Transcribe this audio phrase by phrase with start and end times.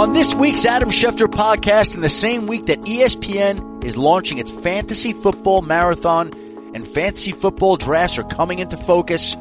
[0.00, 4.50] On this week's Adam Schefter podcast, in the same week that ESPN is launching its
[4.50, 6.32] fantasy football marathon
[6.74, 9.36] and fantasy football drafts are coming into focus,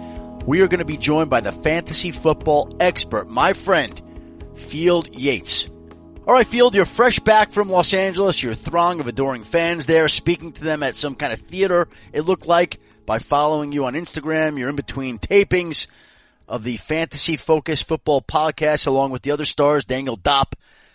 [0.46, 4.02] we are going to be joined by the fantasy football expert, my friend,
[4.56, 5.70] Field Yates.
[6.28, 8.44] All right, Field, you're fresh back from Los Angeles.
[8.44, 12.24] You're throng of adoring fans there, speaking to them at some kind of theater, it
[12.24, 14.60] looked like, by following you on Instagram.
[14.60, 15.88] You're in between tapings
[16.50, 20.54] of the Fantasy Focus Football Podcast along with the other stars, Daniel Dopp,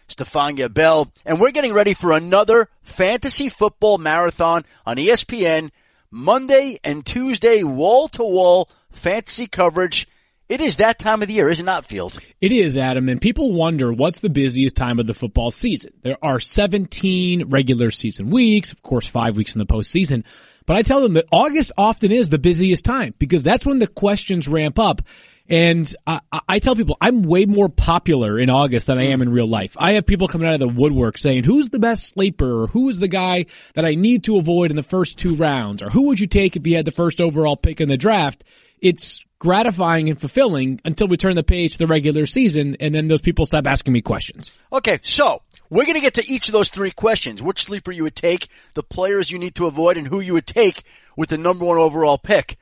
[0.09, 5.71] Stephania Bell, and we're getting ready for another Fantasy Football Marathon on ESPN
[6.11, 10.07] Monday and Tuesday, wall to wall fantasy coverage.
[10.49, 12.21] It is that time of the year, is it not, Field?
[12.41, 15.93] It is, Adam, and people wonder what's the busiest time of the football season.
[16.02, 20.25] There are 17 regular season weeks, of course, five weeks in the postseason.
[20.66, 23.87] But I tell them that August often is the busiest time because that's when the
[23.87, 25.02] questions ramp up.
[25.48, 29.30] And I, I tell people I'm way more popular in August than I am in
[29.30, 29.76] real life.
[29.78, 32.88] I have people coming out of the woodwork saying, who's the best sleeper or who
[32.88, 36.06] is the guy that I need to avoid in the first two rounds or who
[36.06, 38.42] would you take if you had the first overall pick in the draft?
[38.80, 43.09] It's gratifying and fulfilling until we turn the page to the regular season and then
[43.09, 44.50] those people stop asking me questions.
[44.72, 47.42] Okay, so we're going to get to each of those three questions.
[47.42, 50.46] Which sleeper you would take, the players you need to avoid, and who you would
[50.46, 50.84] take
[51.16, 52.56] with the number one overall pick.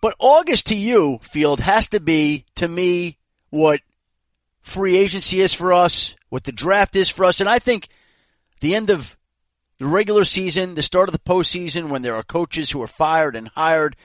[0.00, 3.18] But August to you, Field, has to be, to me,
[3.50, 3.80] what
[4.62, 7.88] free agency is for us, what the draft is for us, and I think
[8.60, 9.16] the end of
[9.78, 13.34] the regular season, the start of the postseason, when there are coaches who are fired
[13.34, 13.96] and hired,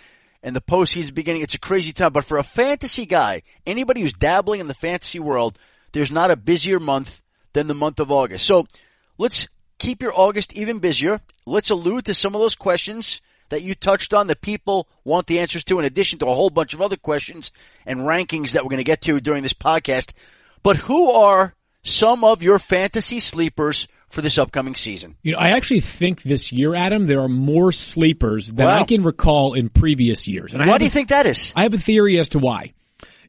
[0.41, 2.13] and the postseason beginning, it's a crazy time.
[2.13, 5.57] But for a fantasy guy, anybody who's dabbling in the fantasy world,
[5.91, 7.21] there's not a busier month
[7.53, 8.45] than the month of August.
[8.45, 8.67] So
[9.17, 9.47] let's
[9.79, 11.19] keep your August even busier.
[11.45, 15.39] Let's allude to some of those questions that you touched on that people want the
[15.39, 17.51] answers to in addition to a whole bunch of other questions
[17.85, 20.13] and rankings that we're going to get to during this podcast.
[20.63, 25.15] But who are some of your fantasy sleepers for this upcoming season?
[25.21, 28.79] You know, I actually think this year, Adam, there are more sleepers than Wow.
[28.79, 30.53] I can recall in previous years.
[30.53, 31.53] And Why do you think that is?
[31.55, 32.73] I have a theory as to why.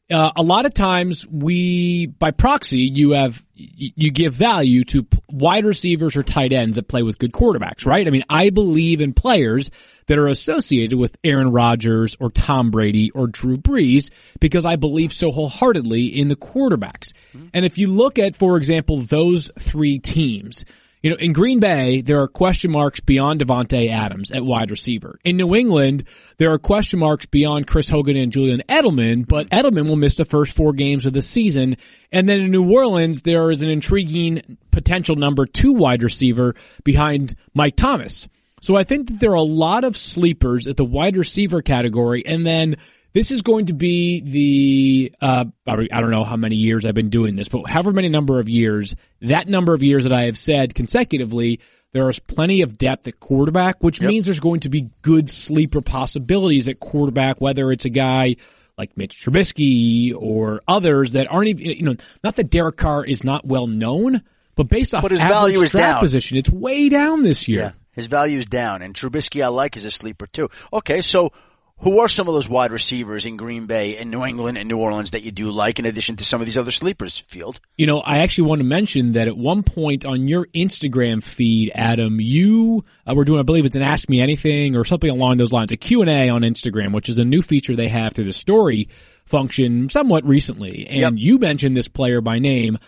[0.09, 5.65] Uh, a lot of times we, by proxy, you have, you give value to wide
[5.65, 8.07] receivers or tight ends that play with good quarterbacks, right?
[8.07, 9.69] I mean, I believe in players
[10.05, 14.09] that are associated with Aaron Rodgers or Tom Brady or Drew Brees
[14.39, 17.11] because I believe so wholeheartedly in the quarterbacks.
[17.53, 20.63] And if you look at, for example, those three teams,
[21.07, 25.17] you know, in Green Bay, there are question marks beyond Davante Adams at wide receiver.
[25.23, 26.03] In New England,
[26.37, 30.25] there are question marks beyond Chris Hogan and Julian Edelman, but Edelman will miss the
[30.25, 31.77] first four games of the season.
[32.11, 37.37] And then in New Orleans, there is an intriguing potential number two wide receiver behind
[37.53, 38.27] Mike Thomas.
[38.59, 42.25] So I think that there are a lot of sleepers at the wide receiver category.
[42.25, 42.75] And then
[43.17, 47.09] this is going to be the, uh, I don't know how many years I've been
[47.09, 50.37] doing this, but however many number of years, that number of years that I have
[50.37, 51.59] said consecutively,
[51.93, 54.07] there is plenty of depth at quarterback, which Yep.
[54.07, 58.35] means there's going to be good sleeper possibilities at quarterback, whether it's a guy
[58.77, 63.23] like Mitch Trubisky or others that aren't even, you know, not that Derek Carr is
[63.23, 64.21] not well known,
[64.55, 66.01] but based off But his value is down.
[66.01, 67.59] position, it's way down this year.
[67.61, 70.49] Yeah, his value is down, and Trubisky I like as a sleeper too.
[70.71, 71.31] Okay, so
[71.79, 74.79] who are some of those wide receivers in Green Bay and New England and New
[74.79, 77.19] Orleans that you do like, in addition to some of these other sleepers?
[77.27, 77.59] Field.
[77.77, 81.71] You know, I actually want to mention that at one point on your Instagram feed,
[81.75, 85.37] Adam, you uh, were doing, I believe it's an Ask Me Anything or something along
[85.37, 88.33] those lines, a Q&A on Instagram, which is a new feature they have through the
[88.33, 88.89] story
[89.25, 90.87] function somewhat recently.
[90.87, 91.13] And Yep.
[91.17, 92.79] you mentioned this player by name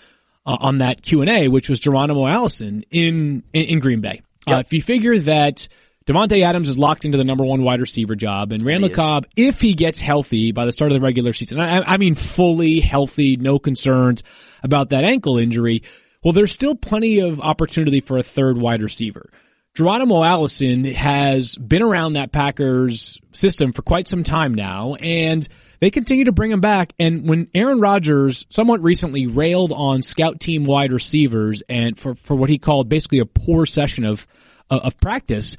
[0.45, 4.21] uh, on that Q&A, which was Geronimo Allison in, in, in Green Bay.
[4.47, 5.67] Uh, if you figure that
[6.09, 8.89] Davante Adams is locked into the number one wide receiver job, and Randall.
[8.89, 12.15] Cobb, if he gets healthy by the start of the regular season, I, I mean
[12.15, 14.23] fully healthy, no concerns
[14.63, 15.83] about that ankle injury.
[16.23, 19.29] Well, there's still plenty of opportunity for a third wide receiver.
[19.75, 25.47] Geronimo Allison has been around that Packers system for quite some time now, and
[25.79, 26.91] they continue to bring him back.
[26.97, 32.35] And when Aaron Rodgers somewhat recently railed on scout team wide receivers and for, for
[32.35, 34.25] what he called basically a poor session of,
[34.71, 35.55] of practice,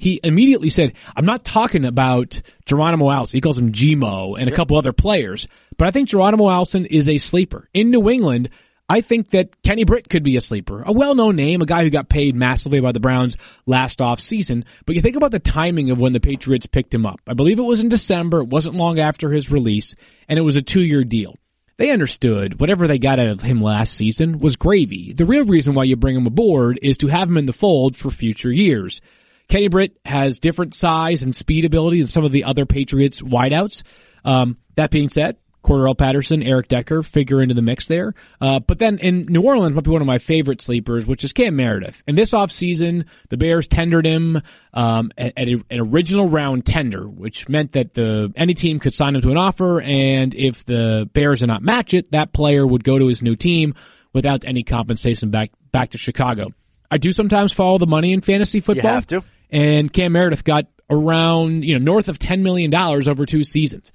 [0.00, 3.36] he immediately said, I'm not talking about Geronimo Allison.
[3.36, 5.46] He calls him Gmo and a couple other players.
[5.76, 7.68] But I think Geronimo Allison is a sleeper.
[7.74, 8.48] In New England,
[8.88, 10.82] I think that Kenny Britt could be a sleeper.
[10.86, 13.36] A well-known name, a guy who got paid massively by the Browns
[13.66, 14.64] last off season.
[14.86, 17.20] But you think about the timing of when the Patriots picked him up.
[17.28, 18.40] I believe it was in December.
[18.40, 19.94] It wasn't long after his release
[20.28, 21.36] and it was a two-year deal.
[21.76, 25.12] They understood whatever they got out of him last season was gravy.
[25.12, 27.96] The real reason why you bring him aboard is to have him in the fold
[27.96, 29.00] for future years.
[29.50, 33.82] Kenny Britt has different size and speed ability than some of the other Patriots wideouts.
[34.24, 38.14] Um, that being said, Cordarrelle Patterson, Eric Decker figure into the mix there.
[38.40, 41.32] Uh, but then in New Orleans, might be one of my favorite sleepers, which is
[41.32, 42.02] Cam Meredith.
[42.06, 44.40] And this offseason, the Bears tendered him
[44.72, 48.94] um, at, at a, an original round tender, which meant that the any team could
[48.94, 52.66] sign him to an offer, and if the Bears did not match it, that player
[52.66, 53.74] would go to his new team
[54.12, 56.48] without any compensation back back to Chicago.
[56.90, 58.90] I do sometimes follow the money in fantasy football.
[58.90, 59.24] You have to.
[59.50, 63.92] And Cam Meredith got around, you know, north of $10 million over two seasons.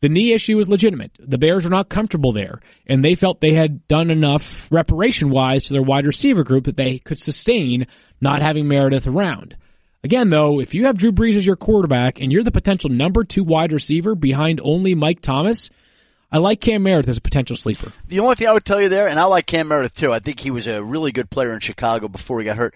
[0.00, 1.12] The knee issue was legitimate.
[1.18, 5.64] The Bears were not comfortable there, and they felt they had done enough reparation wise
[5.64, 7.86] to their wide receiver group that they could sustain
[8.20, 9.56] not having Meredith around.
[10.04, 13.24] Again, though, if you have Drew Brees as your quarterback and you're the potential number
[13.24, 15.70] two wide receiver behind only Mike Thomas,
[16.30, 17.90] I like Cam Meredith as a potential sleeper.
[18.06, 20.12] The only thing I would tell you there, and I like Cam Meredith too.
[20.12, 22.74] I think he was a really good player in Chicago before he got hurt.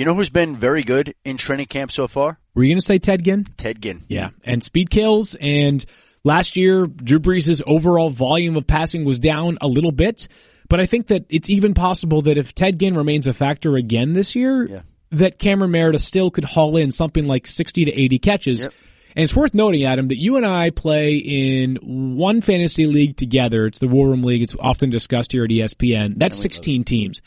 [0.00, 2.38] You know who's been very good in training camp so far?
[2.54, 3.44] Were you going to say Ted Ginn?
[3.58, 4.02] Ted Ginn.
[4.08, 5.36] Yeah, and speed kills.
[5.38, 5.84] And
[6.24, 10.26] last year, Drew Brees' overall volume of passing was down a little bit.
[10.70, 14.14] But I think that it's even possible that if Ted Ginn remains a factor again
[14.14, 14.80] this year, Yeah.
[15.10, 18.60] that Cameron Meredith still could haul in something like 60 to 80 catches.
[18.62, 18.72] Yep.
[19.16, 21.76] And it's worth noting, Adam, that you and I play in
[22.16, 23.66] one fantasy league together.
[23.66, 24.40] It's the War Room League.
[24.40, 26.14] It's often discussed here at ESPN.
[26.16, 27.20] That's 16 teams.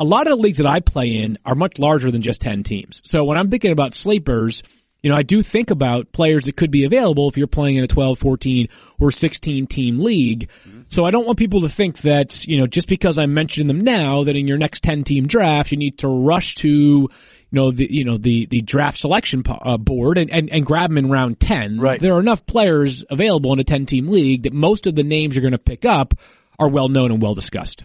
[0.00, 2.62] A lot of the leagues that I play in are much larger than just 10
[2.62, 3.02] teams.
[3.04, 4.62] So when I'm thinking about sleepers,
[5.02, 7.84] you know, I do think about players that could be available if you're playing in
[7.84, 8.68] a 12, 14,
[8.98, 10.50] or 16 team league.
[10.88, 13.80] So I don't want people to think that, you know, just because I'm mentioning them
[13.80, 17.08] now, that in your next 10 team draft, you need to rush to, you
[17.52, 20.98] know, the, you know, the, the draft selection uh, board and, and, and grab them
[20.98, 21.78] in round 10.
[21.80, 22.00] Right.
[22.00, 25.34] There are enough players available in a 10 team league that most of the names
[25.34, 26.14] you're going to pick up
[26.58, 27.84] are well known and well discussed.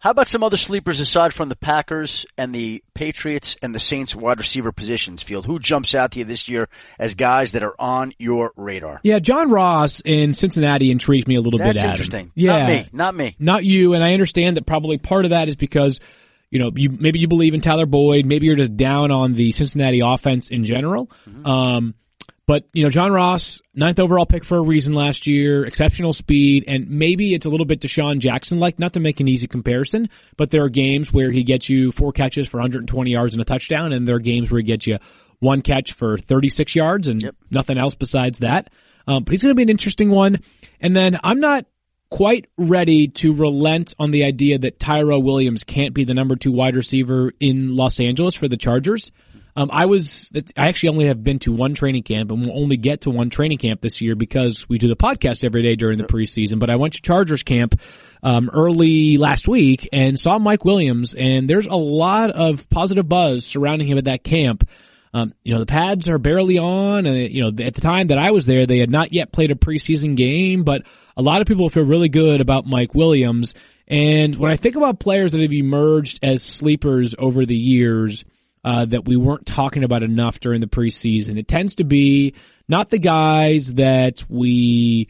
[0.00, 4.16] How about some other sleepers aside from the Packers and the Patriots and the Saints
[4.16, 5.44] wide receiver positions, Field?
[5.44, 9.00] Who jumps out to you this year as guys that are on your radar?
[9.02, 11.64] Yeah, John Ross in Cincinnati intrigued me a little bit.
[11.66, 11.90] That's Adam.
[11.90, 12.32] interesting.
[12.34, 12.88] Yeah, Not me.
[12.92, 13.36] Not me.
[13.38, 13.92] not you.
[13.92, 16.00] And I understand that probably part of that is because,
[16.50, 19.52] you know, you maybe you believe in Tyler Boyd, maybe you're just down on the
[19.52, 21.10] Cincinnati offense in general.
[21.44, 21.94] Um,
[22.50, 26.64] but you know, John Ross, ninth overall pick for a reason last year, exceptional speed,
[26.66, 30.10] and maybe it's a little bit DeSean Jackson like, not to make an easy comparison,
[30.36, 33.44] but there are games where he gets you four catches for 120 yards and a
[33.44, 34.98] touchdown, and there are games where he gets you
[35.38, 37.36] one catch for 36 yards and Yep.
[37.52, 38.70] nothing else besides that.
[39.06, 40.40] Um, but he's going to be an interesting one.
[40.80, 41.66] And then I'm not
[42.10, 46.50] quite ready to relent on the idea that Tyrell Williams can't be the number two
[46.50, 49.12] wide receiver in Los Angeles for the Chargers.
[49.56, 52.76] Um, I was, I actually only have been to one training camp and will only
[52.76, 55.98] get to one training camp this year because we do the podcast every day during
[55.98, 56.58] the preseason.
[56.58, 57.80] But I went to Chargers camp,
[58.22, 63.46] um, early last week and saw Mike Williams and there's a lot of positive buzz
[63.46, 64.68] surrounding him at that camp.
[65.12, 68.18] Um, you know, the pads are barely on and, you know, at the time that
[68.18, 70.82] I was there, they had not yet played a preseason game, but
[71.16, 73.54] a lot of people feel really good about Mike Williams.
[73.88, 78.24] And when I think about players that have emerged as sleepers over the years,
[78.64, 82.34] uh, that we weren't talking about enough during the preseason, it tends to be
[82.68, 85.08] not the guys that we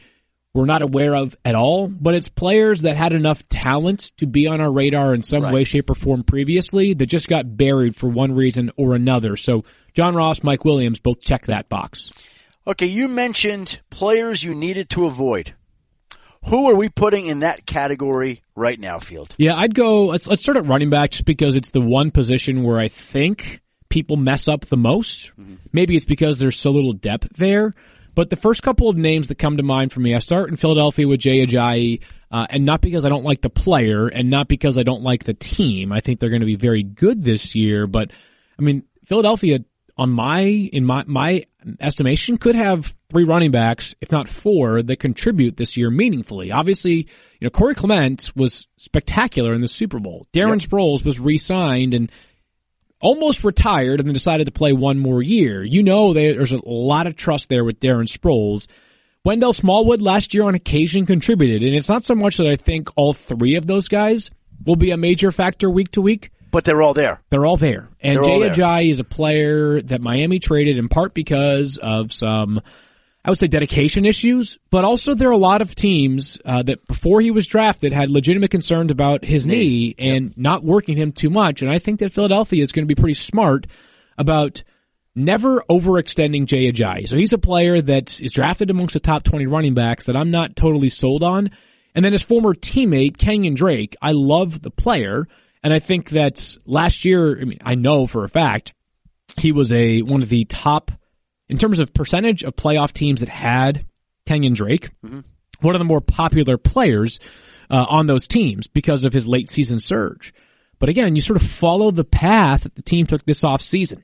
[0.53, 4.47] were not aware of at all, but it's players that had enough talent to be
[4.47, 5.53] on our radar in some Right.
[5.53, 9.37] way, shape, or form previously that just got buried for one reason or another.
[9.37, 9.63] So
[9.93, 12.11] John Ross, Mike Williams both check that box.
[12.67, 15.53] Okay, you mentioned players you needed to avoid.
[16.45, 19.35] Who are we putting in that category right now, Field?
[19.37, 20.07] Yeah, I'd go.
[20.07, 23.61] Let's let's start at running back just because it's the one position where I think
[23.89, 25.31] people mess up the most.
[25.71, 27.73] Maybe it's because there's so little depth there.
[28.13, 30.57] But the first couple of names that come to mind for me, I start in
[30.57, 34.49] Philadelphia with Jay Ajayi, uh, and not because I don't like the player, and not
[34.49, 35.93] because I don't like the team.
[35.93, 37.87] I think they're going to be very good this year.
[37.87, 38.11] But
[38.59, 39.59] I mean, Philadelphia,
[39.97, 41.45] on my in my my
[41.79, 46.51] estimation, could have three running backs, if not four, that contribute this year meaningfully.
[46.51, 50.27] Obviously, you know Corey Clement was spectacular in the Super Bowl.
[50.33, 52.11] Darren Sproles was re-signed and
[52.99, 55.63] almost retired and then decided to play one more year.
[55.63, 58.67] You know there's a lot of trust there with Darren Sproles.
[59.23, 62.89] Wendell Smallwood last year on occasion contributed, and it's not so much that I think
[62.95, 64.31] all three of those guys
[64.65, 66.31] will be a major factor week to week.
[66.51, 67.21] But they're all there.
[67.29, 67.89] They're all there.
[68.01, 68.49] And They're Jay.
[68.49, 72.61] Ajayi is a player that Miami traded in part because of some,
[73.23, 76.85] I would say dedication issues, but also there are a lot of teams uh, that
[76.87, 81.29] before he was drafted had legitimate concerns about his knee, and not working him too
[81.29, 81.61] much.
[81.61, 83.67] And I think that Philadelphia is going to be pretty smart
[84.17, 84.63] about
[85.15, 87.07] never overextending Jay Ajayi.
[87.07, 90.31] So he's a player that is drafted amongst the top 20 running backs that I'm
[90.31, 91.51] not totally sold on.
[91.93, 95.27] And then his former teammate, Kenyan Drake, I love the player.
[95.63, 98.73] And I think that last year, I mean, I know for a fact,
[99.37, 100.91] he was a, one of the top,
[101.49, 103.85] in terms of percentage of playoff teams that had
[104.25, 104.89] Kenyan Drake,
[105.61, 107.19] one of the more popular players
[107.69, 110.33] uh, on those teams because of his late season surge.
[110.79, 114.03] But again, you sort of follow the path that the team took this off season.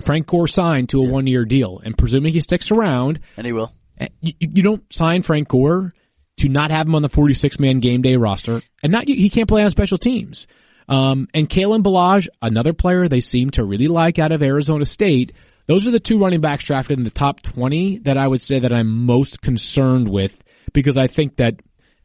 [0.00, 3.52] Frank Gore signed to a one year deal, and presuming he sticks around, And he
[3.52, 3.72] will.
[4.20, 5.94] you, you don't sign Frank Gore
[6.38, 9.48] to not have him on the 46 man game day roster, and not he can't
[9.48, 10.46] play on special teams.
[10.92, 15.32] Um, and Kalen Ballage, another player they seem to really like out of Arizona State.
[15.66, 18.58] Those are the two running backs drafted in the top 20 that I would say
[18.58, 20.44] that I'm most concerned with
[20.74, 21.60] because I think that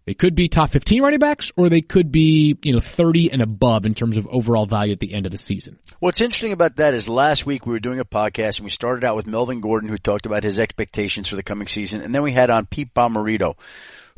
[0.06, 3.42] they could be top 15 running backs or they could be, you know, 30 and
[3.42, 5.78] above in terms of overall value at the end of the season.
[6.00, 9.04] What's interesting about that is last week we were doing a podcast and we started
[9.04, 12.00] out with Melvin Gordon who talked about his expectations for the coming season.
[12.00, 13.58] And then we had on Pete Bommarito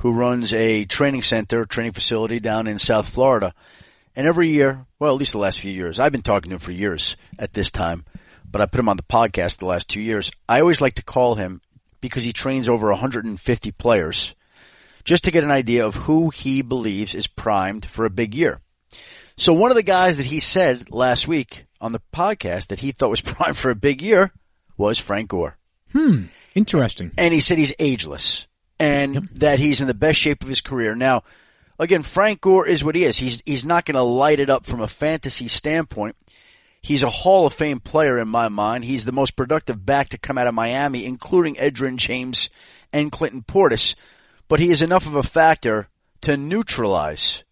[0.01, 3.55] who runs a training center, training facility down in South Florida.
[4.19, 6.59] And every year, well, at least the last few years, I've been talking to him
[6.59, 8.03] for years at this time,
[8.43, 10.29] but I put him on the podcast the last two years.
[10.49, 11.61] I always like to call him
[12.01, 14.35] because he trains over 150 players
[15.05, 18.59] just to get an idea of who he believes is primed for a big year.
[19.37, 22.91] So one of the guys that he said last week on the podcast that he
[22.91, 24.33] thought was primed for a big year
[24.77, 25.57] was Frank Gore.
[25.93, 26.23] Hmm.
[26.55, 27.13] Interesting.
[27.17, 28.47] And he said he's ageless
[28.81, 30.93] and that he's in the best shape of his career.
[30.93, 31.23] Now,
[31.79, 33.17] again, Frank Gore is what he is.
[33.17, 36.15] He's, he's not going to light it up from a fantasy standpoint.
[36.81, 38.85] He's a Hall of Fame player in my mind.
[38.85, 42.49] He's the most productive back to come out of Miami, including Edgerrin James
[42.93, 43.95] and Clinton Portis.
[44.47, 45.87] But he is enough of a factor
[46.21, 47.43] to neutralize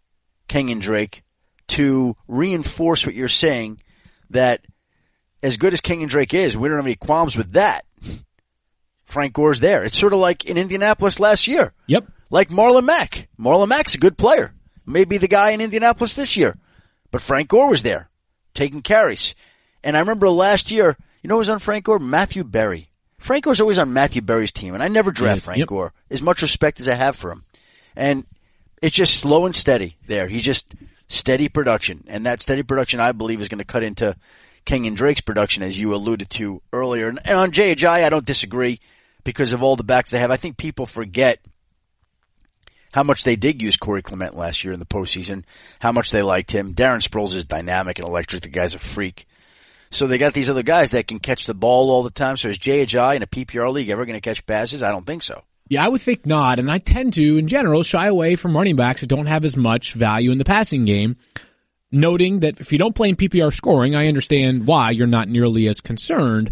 [0.48, 1.24] Kenyan Drake
[1.68, 3.82] to reinforce what you're saying
[4.30, 4.66] that
[5.44, 7.86] as good as Kenyan Drake is, we don't have any qualms with that.
[9.08, 9.84] Frank Gore's there.
[9.86, 11.74] It's sort of like in Indianapolis last year.
[11.88, 12.08] Yep.
[12.30, 13.30] Like Marlon Mack.
[13.40, 14.54] Marlon Mack's a good player.
[14.86, 16.58] Maybe the guy in Indianapolis this year.
[17.10, 18.10] But Frank Gore was there,
[18.54, 19.34] taking carries.
[19.82, 22.00] And I remember last year, you know who was on Frank Gore?
[22.00, 22.90] Matthew Berry.
[23.18, 25.68] Frank Gore's always on Matthew Berry's team, and I never draft Yes, Frank yep.
[25.70, 25.94] Gore.
[26.12, 27.46] As much respect as I have for him.
[27.96, 28.26] And
[28.82, 30.28] it's just slow and steady there.
[30.28, 30.74] He's just
[31.08, 32.04] steady production.
[32.08, 34.18] And that steady production, I believe, is going to cut into
[34.66, 37.08] Kenyan Drake's production, as you alluded to earlier.
[37.08, 38.82] And on J.J., I don't disagree
[39.28, 40.32] because of all the backs they have.
[40.32, 41.40] I think people forget
[42.94, 45.44] how much they did use Corey Clement last year in the postseason,
[45.80, 46.74] how much they liked him.
[46.74, 48.44] Darren Sproles is dynamic and electric.
[48.44, 49.28] The guy's a freak.
[49.90, 52.38] So they got these other guys that can catch the ball all the time.
[52.38, 53.18] So is J.J.
[53.18, 54.82] in a PPR league ever going to catch passes?
[54.82, 55.44] I don't think so.
[55.68, 56.58] Yeah, I would think not.
[56.58, 59.58] And I tend to, in general, shy away from running backs that don't have as
[59.58, 61.18] much value in the passing game.
[61.92, 65.68] Noting that if you don't play in PPR scoring, I understand why you're not nearly
[65.68, 66.52] as concerned.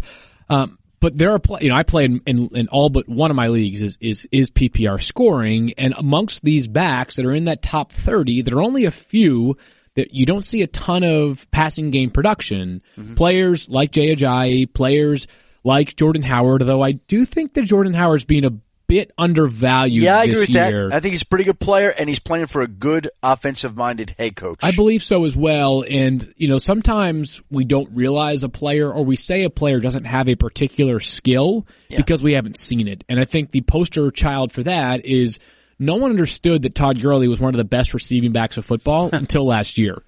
[0.50, 3.30] Um, but there are, pl- you know, I play in, in, in all but one
[3.30, 5.74] of my leagues is, is, is PPR scoring.
[5.78, 9.56] And amongst these backs that are in that top 30, there are only a few
[9.94, 12.82] that you don't see a ton of passing game production.
[12.96, 13.14] Mm-hmm.
[13.14, 15.26] Players like Jay Ajayi, players
[15.64, 18.52] like Jordan Howard, though I do think that Jordan Howard's being a
[18.88, 20.88] bit undervalued Yeah, I agree with year.
[20.88, 20.96] that.
[20.96, 24.36] I think he's a pretty good player, and he's playing for a good offensive-minded head
[24.36, 24.60] coach.
[24.62, 25.84] I believe so as well.
[25.88, 30.04] And, you know, sometimes we don't realize a player or we say a player doesn't
[30.04, 31.98] have a particular skill Yeah.
[31.98, 33.04] because we haven't seen it.
[33.08, 35.38] And I think the poster child for that is
[35.78, 39.10] no one understood that Todd Gurley was one of the best receiving backs of football
[39.12, 40.02] until last year.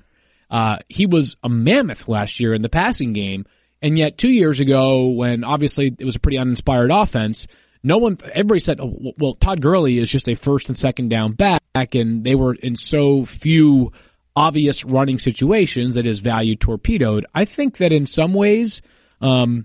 [0.51, 3.45] Uh, he was a mammoth last year in the passing game.
[3.81, 7.47] And yet two years ago, when obviously it was a pretty uninspired offense,
[7.89, 11.33] no one, everybody said, oh, well, Todd Gurley is just a first and second down
[11.33, 11.63] back,
[11.95, 13.93] and they were in so few
[14.37, 17.25] obvious running situations that his value torpedoed.
[17.35, 18.83] I think that in some ways,
[19.23, 19.65] um,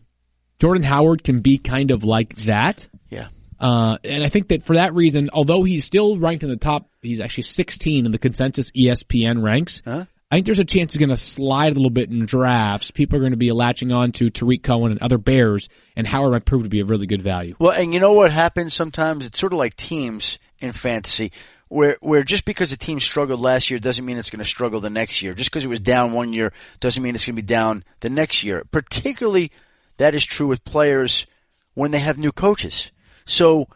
[0.57, 2.87] Jordan Howard can be kind of like that.
[3.09, 3.27] yeah.
[3.59, 6.89] Uh, and I think that for that reason, although he's still ranked in the top,
[7.01, 9.81] he's actually 16 in the consensus ESPN ranks.
[9.85, 10.05] Huh?
[10.33, 12.89] I think there's a chance he's going to slide a little bit in drafts.
[12.89, 16.31] People are going to be latching on to Tarik Cohen and other Bears, and Howard
[16.31, 17.55] might prove to be a really good value.
[17.59, 19.27] Well, and you know what happens sometimes?
[19.27, 21.31] It's sort of like teams in fantasy,
[21.67, 24.79] where where just because a team struggled last year doesn't mean it's going to struggle
[24.79, 25.35] the next year.
[25.35, 28.09] Just because it was down one year doesn't mean it's going to be down the
[28.09, 28.63] next year.
[28.71, 29.51] Particularly,
[29.97, 31.27] that is true with players
[31.75, 32.91] when they have new coaches.
[33.25, 33.67] So,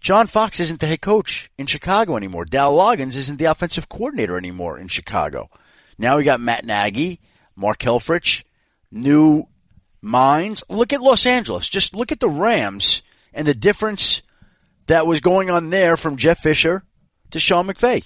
[0.00, 2.44] John Fox isn't the head coach in Chicago anymore.
[2.44, 5.48] Dowell Loggains isn't the offensive coordinator anymore in Chicago.
[5.98, 7.20] Now we got Matt Nagy,
[7.56, 8.44] Mark Helfrich,
[8.90, 9.46] new
[10.00, 10.64] minds.
[10.68, 11.68] Look at Los Angeles.
[11.68, 14.22] Just look at the Rams and the difference
[14.86, 16.82] that was going on there from Jeff Fisher
[17.30, 18.04] to Sean McVay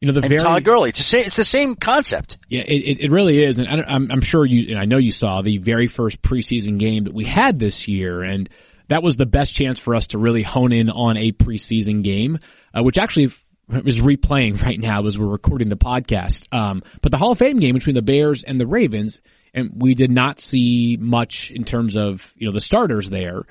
[0.00, 0.90] You know, the and very, Todd Gurley.
[0.90, 1.24] It's the same.
[1.24, 2.38] It's the same concept.
[2.48, 5.42] Yeah, it, it, really is, and I, I'm sure you, and I know you saw
[5.42, 8.48] the very first preseason game that we had this year, and
[8.88, 12.38] that was the best chance for us to really hone in on a preseason game,
[12.74, 13.32] uh, which actually
[13.70, 16.52] is replaying right now as we're recording the podcast.
[16.54, 19.20] Um, but the Hall of Fame game between the Bears and the Ravens,
[19.54, 23.44] and we did not see much in terms of you know the starters there.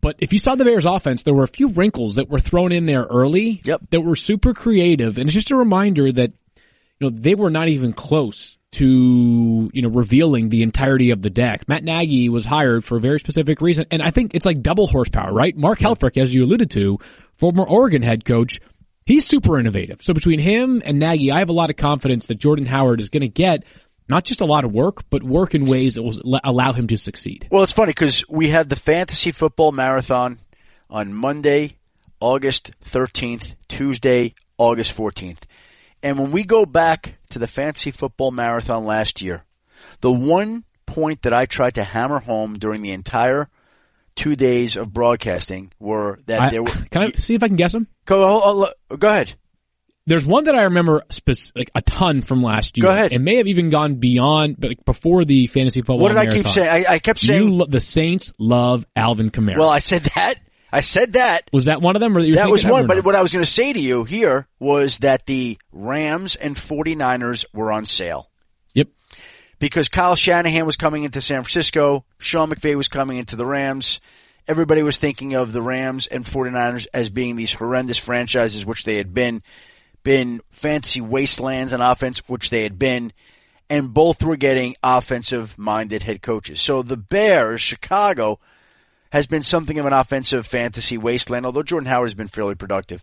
[0.00, 2.72] But if you saw the Bears offense, there were a few wrinkles that were thrown
[2.72, 3.82] in there early Yep.
[3.90, 5.18] that were super creative.
[5.18, 6.32] And it's just a reminder that,
[6.98, 11.28] you know, they were not even close to, you know, revealing the entirety of the
[11.28, 11.68] deck.
[11.68, 13.84] Matt Nagy was hired for a very specific reason.
[13.90, 15.54] And I think it's like double horsepower, right?
[15.54, 16.98] Mark Helfrich, as you alluded to,
[17.34, 18.58] former Oregon head coach,
[19.10, 20.02] he's super innovative.
[20.02, 23.08] So between him and Nagy, I have a lot of confidence that Jordan Howard is
[23.08, 23.64] going to get
[24.08, 26.98] not just a lot of work, but work in ways that will allow him to
[26.98, 27.46] succeed.
[27.50, 30.38] Well, it's funny because we have the fantasy football marathon
[30.88, 31.76] on Monday,
[32.20, 35.42] August 13th, Tuesday, August 14th.
[36.02, 39.44] And when we go back to the fantasy football marathon last year,
[40.00, 43.48] the one point that I tried to hammer home during the entire
[44.20, 46.72] two days of broadcasting were that I, there were.
[46.90, 47.86] can I see if I can guess them?
[48.04, 49.34] Go, oh, oh, go ahead.
[50.06, 51.02] There's one that I remember
[51.54, 52.82] like a ton from last year.
[52.82, 53.12] Go ahead.
[53.12, 55.98] It may have even gone beyond, but like before the fantasy football.
[55.98, 56.68] What did I keep saying?
[56.68, 57.48] I, I kept saying.
[57.48, 59.58] lo- the Saints love Alvin Kamara.
[59.58, 60.34] well, I said that.
[60.72, 61.48] I said that.
[61.52, 62.16] was that one of them?
[62.16, 64.46] Or were That was one, but what I was going to say to you here
[64.58, 68.29] was that the Rams and 49ers were on sale.
[69.60, 74.00] Because Kyle Shanahan was coming into San Francisco, Sean McVay was coming into the Rams.
[74.48, 78.96] Everybody was thinking of the Rams and 49ers as being these horrendous franchises, which they
[78.96, 79.42] had been,
[80.02, 83.12] been fantasy wastelands on offense, which they had been,
[83.68, 86.60] and both were getting offensive minded head coaches.
[86.60, 88.40] So the Bears, Chicago,
[89.12, 93.02] has been something of an offensive fantasy wasteland, although Jordan Howard has been fairly productive.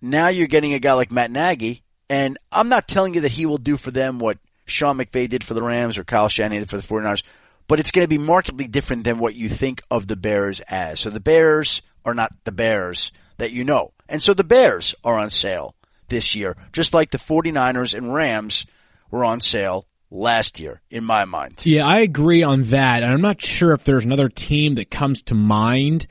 [0.00, 3.44] Now you're getting a guy like Matt Nagy, and I'm not telling you that he
[3.44, 6.70] will do for them what Sean McVay did for the Rams or Kyle Shanahan did
[6.70, 7.22] for the 49ers,
[7.66, 11.00] but it's going to be markedly different than what you think of the Bears as.
[11.00, 13.92] So the Bears are not the Bears that you know.
[14.08, 15.74] And so the Bears are on sale
[16.08, 18.66] this year, just like the 49ers and Rams
[19.10, 21.60] were on sale last year, in my mind.
[21.64, 23.02] Yeah, I agree on that.
[23.02, 26.06] And I'm not sure if there's another team that comes to mind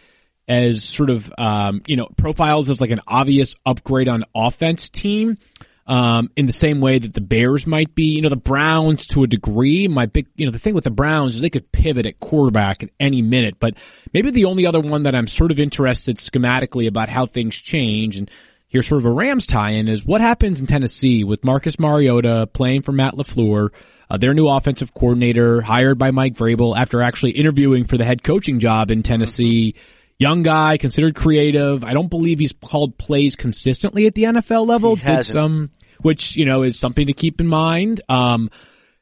[0.48, 5.38] as sort of, um, you know, profiles as like an obvious upgrade on offense team.
[5.90, 9.24] Um, in the same way that the Bears might be, you know, the Browns to
[9.24, 9.88] a degree.
[9.88, 12.84] My big, you know, the thing with the Browns is they could pivot at quarterback
[12.84, 13.76] at any minute, but
[14.14, 18.18] maybe the only other one that I'm sort of interested schematically about how things change
[18.18, 18.30] and
[18.68, 22.82] here's sort of a Rams tie-in is what happens in Tennessee with Marcus Mariota playing
[22.82, 23.70] for Matt LaFleur,
[24.10, 28.24] uh, their new offensive coordinator hired by Mike Vrabel after actually interviewing for the head
[28.24, 29.76] coaching job in Tennessee.
[30.20, 31.84] Young guy, considered creative.
[31.84, 34.96] I don't believe he's called plays consistently at the NFL level.
[34.96, 35.70] He Did some,
[36.02, 38.02] which, you know, is something to keep in mind.
[38.10, 38.50] Um,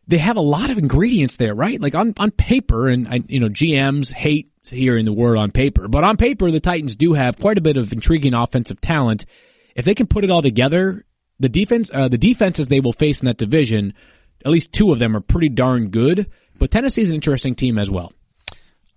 [0.08, 1.80] they have a lot of ingredients there, right?
[1.80, 5.88] Like on, on paper, and I, you know, GMs hate hearing the word on paper,
[5.88, 9.25] but on paper, the Titans do have quite a bit of intriguing offensive talent.
[9.75, 11.06] If they can put it all together,
[11.39, 13.93] the defense, uh, the defenses they will face in that division,
[14.43, 16.30] at least two of them are pretty darn good.
[16.58, 18.12] But Tennessee's an interesting team as well.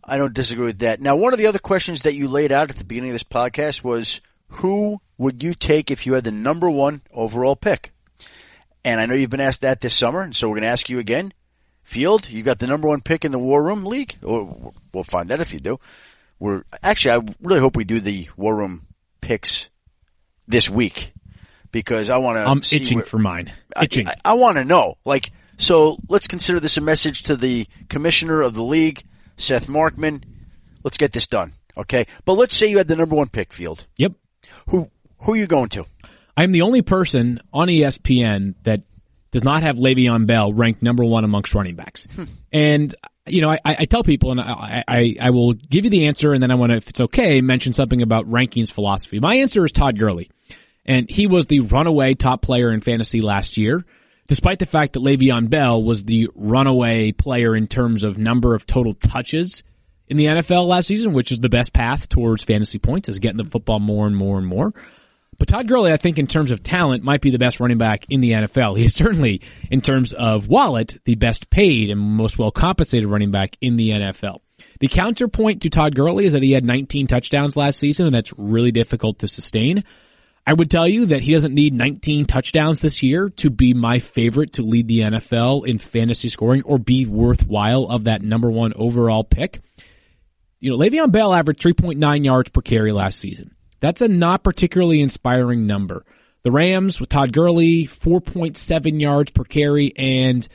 [0.09, 1.01] I don't disagree with that.
[1.01, 3.25] Now, one of the other questions that you laid out at the beginning of this
[3.25, 7.93] podcast was who would you take if you had the number one overall pick?
[8.85, 10.89] And I know you've been asked that this summer, and so we're going to ask
[10.89, 11.33] you again.
[11.83, 14.17] Field, you got the number one pick in the War Room League?
[14.23, 15.81] Or we'll find that if you do.
[16.39, 18.87] We're actually, I really hope we do the War Room
[19.21, 19.69] picks
[20.47, 21.13] this week
[21.73, 22.47] because I want to.
[22.47, 23.53] I'm itching for mine.
[23.81, 24.09] Itching.
[24.09, 24.97] I, I, want to know.
[25.05, 29.03] Like, so let's consider this a message to the commissioner of the league,
[29.39, 30.23] Seth Markman.
[30.85, 32.07] Let's get this done, okay?
[32.25, 33.87] But let's say you had the number one pick, Field.
[33.97, 34.13] yep.
[34.69, 35.85] Who who are you going to?
[36.37, 38.83] I'm the only person on ESPN that
[39.33, 42.07] does not have Le'Veon Bell ranked number one amongst running backs.
[42.15, 42.25] Hmm.
[42.53, 42.95] and
[43.27, 46.33] you know, I, I tell people, and I, I, I will give you the answer,
[46.33, 49.21] and then I want to, if it's okay, mention something about rankings philosophy.
[49.21, 50.31] My answer is Todd Gurley,
[50.87, 53.85] and he was the runaway top player in fantasy last year,
[54.29, 58.67] despite the fact that Le'Veon Bell was the runaway player in terms of number of
[58.67, 59.63] total touches
[60.07, 63.39] in the NFL last season, which is the best path towards fantasy points, is getting
[63.39, 64.73] the football more and more and more.
[65.39, 68.07] But Todd Gurley, I think in terms of talent, might be the best running back
[68.09, 68.77] in the NFL.
[68.77, 73.31] He is certainly, in terms of wallet, the best paid and most well compensated running
[73.31, 74.41] back in the NFL.
[74.81, 78.33] The counterpoint to Todd Gurley is that he had 19 touchdowns last season, and that's
[78.37, 79.85] really difficult to sustain.
[80.49, 83.99] I would tell you that he doesn't need 19 touchdowns this year to be my
[83.99, 88.73] favorite to lead the NFL in fantasy scoring or be worthwhile of that number one
[88.75, 89.61] overall pick.
[90.59, 93.55] You know, Le'Veon Bell averaged 3.9 yards per carry last season.
[93.81, 96.07] That's a not particularly inspiring number.
[96.45, 100.49] The Rams with Todd Gurley, 4.7 yards per carry and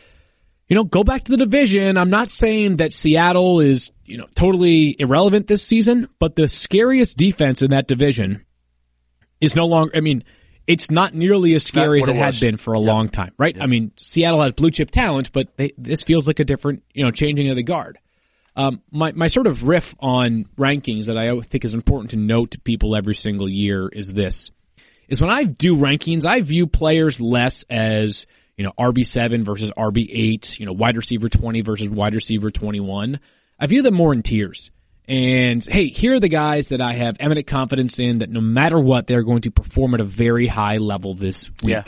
[0.67, 1.99] you know, go back to the division.
[1.99, 7.15] I'm not saying that Seattle is, you know, totally irrelevant this season, but the scariest
[7.15, 8.43] defense in that division
[9.43, 10.23] is no longer, I mean,
[10.65, 13.59] it's not nearly as scary as it, it had been for a long time, right?
[13.59, 17.03] I mean, Seattle has blue chip talent, but they, this feels like a different, you
[17.03, 17.99] know, changing of the guard.
[18.55, 22.51] Um, my, my sort of riff on rankings that I think is important to note
[22.51, 24.51] to people every single year is this,
[25.07, 28.25] is when I do rankings, I view players less as,
[28.55, 33.19] you know, RB7 versus RB8, you know, wide receiver 20 versus wide receiver 21.
[33.59, 34.71] I view them more in tiers.
[35.07, 38.79] And hey, here are the guys that I have eminent confidence in that no matter
[38.79, 41.83] what, they're going to perform at a very high level this week Yeah.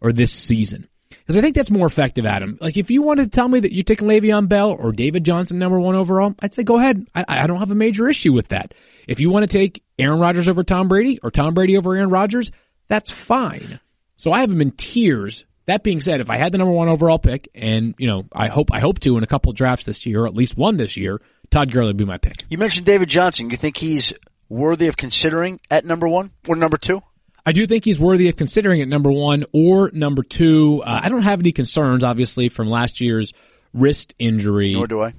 [0.00, 0.88] or this season.
[1.08, 2.58] Because I think that's more effective, Adam.
[2.60, 5.58] Like if you wanted to tell me that you're taking Le'Veon Bell or David Johnson
[5.58, 7.06] number one overall, I'd say go ahead.
[7.14, 8.74] I, I don't have a major issue with that.
[9.08, 12.10] If you want to take Aaron Rodgers over Tom Brady or Tom Brady over Aaron
[12.10, 12.52] Rodgers,
[12.86, 13.80] that's fine.
[14.16, 15.44] So I have them in tiers.
[15.66, 18.48] That being said, if I had the number one overall pick, and you know, I
[18.48, 20.96] hope I hope to in a couple drafts this year, or at least one this
[20.96, 22.44] year, Todd Gurley would be my pick.
[22.48, 23.50] You mentioned David Johnson.
[23.50, 24.12] You think he's
[24.48, 27.02] worthy of considering at number one or number two?
[27.44, 30.82] I do think he's worthy of considering at number one or number two.
[30.84, 33.32] Uh, I don't have any concerns, obviously, from last year's
[33.72, 34.74] wrist injury.
[34.74, 35.14] Nor do I.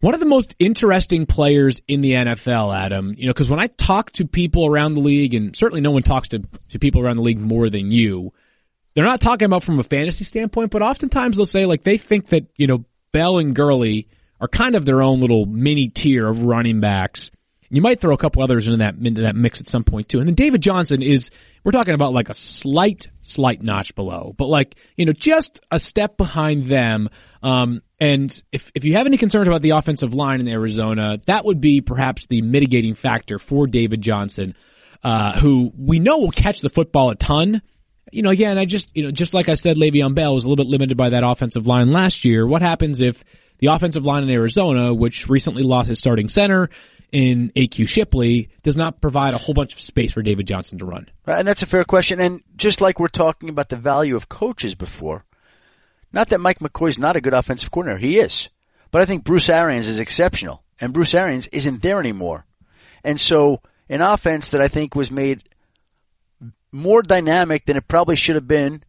[0.00, 3.66] One of the most interesting players in the NFL, Adam, you know, because when I
[3.66, 7.16] talk to people around the league, and certainly no one talks to, to people around
[7.16, 8.32] the league more than you,
[8.94, 12.28] they're not talking about from a fantasy standpoint, but oftentimes they'll say like they think
[12.28, 14.08] that, you know, Bell and Gurley
[14.40, 17.30] are kind of their own little mini tier of running backs.
[17.68, 20.18] You might throw a couple others into that into that mix at some point too.
[20.18, 21.30] And then David Johnson is
[21.64, 25.78] we're talking about like a slight slight notch below, but like you know just a
[25.78, 27.08] step behind them.
[27.42, 31.44] Um, and if if you have any concerns about the offensive line in Arizona, that
[31.44, 34.54] would be perhaps the mitigating factor for David Johnson,
[35.02, 37.62] uh, who we know will catch the football a ton.
[38.12, 40.48] You know, again, I just you know just like I said, Le'Veon Bell was a
[40.48, 42.46] little bit limited by that offensive line last year.
[42.46, 43.24] What happens if
[43.58, 46.70] the offensive line in Arizona, which recently lost his starting center
[47.12, 50.84] in AQ Shipley, does not provide a whole bunch of space for David Johnson to
[50.84, 51.08] run.
[51.26, 52.20] And that's a fair question.
[52.20, 55.24] And just like we're talking about the value of coaches before,
[56.12, 57.98] not that Mike McCoy's not a good offensive coordinator.
[57.98, 58.48] He is.
[58.90, 60.62] But I think Bruce Arians is exceptional.
[60.80, 62.46] And Bruce Arians isn't there anymore.
[63.04, 65.42] And so an offense that I think was made
[66.72, 68.82] more dynamic than it probably should have been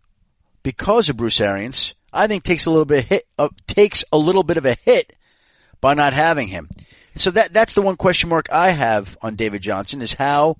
[0.63, 4.17] because of Bruce Arians, I think takes a little bit of hit, uh, takes a
[4.17, 5.13] little bit of a hit
[5.81, 6.69] by not having him.
[7.15, 10.57] So that that's the one question mark I have on David Johnson is how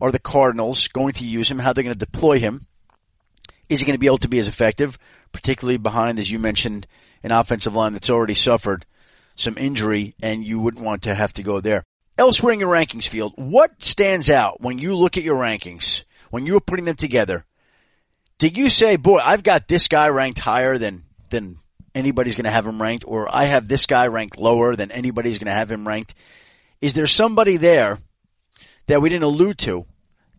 [0.00, 1.58] are the Cardinals going to use him?
[1.58, 2.66] How they're going to deploy him?
[3.68, 4.98] Is he going to be able to be as effective,
[5.32, 6.86] particularly behind, as you mentioned,
[7.22, 8.86] an offensive line that's already suffered
[9.34, 11.84] some injury, and you wouldn't want to have to go there.
[12.16, 16.46] Elsewhere in your rankings field, what stands out when you look at your rankings when
[16.46, 17.44] you were putting them together?
[18.38, 21.56] Did you say, "Boy, I've got this guy ranked higher than than
[21.94, 25.38] anybody's going to have him ranked," or "I have this guy ranked lower than anybody's
[25.38, 26.14] going to have him ranked"?
[26.80, 27.98] Is there somebody there
[28.86, 29.84] that we didn't allude to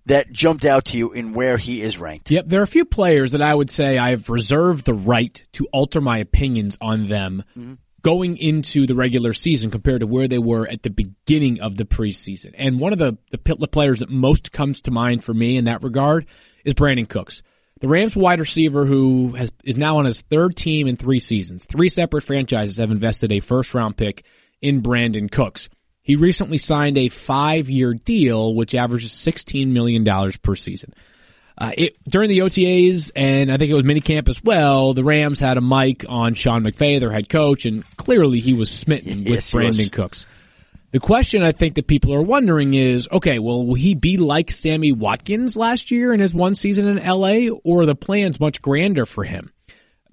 [0.06, 2.32] that jumped out to you in where he is ranked?
[2.32, 5.68] Yep, there are a few players that I would say I've reserved the right to
[5.74, 7.74] alter my opinions on them mm-hmm.
[8.02, 11.86] going into the regular season compared to where they were at the beginning of the
[11.86, 12.54] preseason.
[12.58, 15.84] And one of the, the players that most comes to mind for me in that
[15.84, 16.26] regard
[16.64, 17.44] is Brandin Cooks.
[17.80, 21.66] The Rams wide receiver who has is now on his third team in three seasons.
[21.66, 24.26] Three separate franchises have invested a first round pick
[24.62, 25.70] in Brandin Cooks.
[26.02, 30.06] He recently signed a five year deal which averages $16 million
[30.42, 30.94] per season.
[31.58, 35.40] Uh, it, during the OTAs and I think it was minicamp as well, the Rams
[35.40, 39.34] had a mic on Sean McVay, their head coach, and clearly he was smitten with
[39.34, 39.58] Yes, he.
[39.58, 40.26] Brandin Cooks.
[40.92, 44.50] The question I think that people are wondering is, okay, well, will he be like
[44.50, 49.06] Sammy Watkins last year in his one season in LA, or the plans much grander
[49.06, 49.52] for him?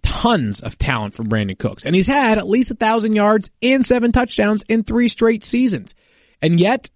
[0.02, 3.84] Tons of talent from Brandin Cooks, and he's had at least a thousand yards and
[3.84, 5.94] seven touchdowns in three straight seasons.
[6.42, 6.90] And yet,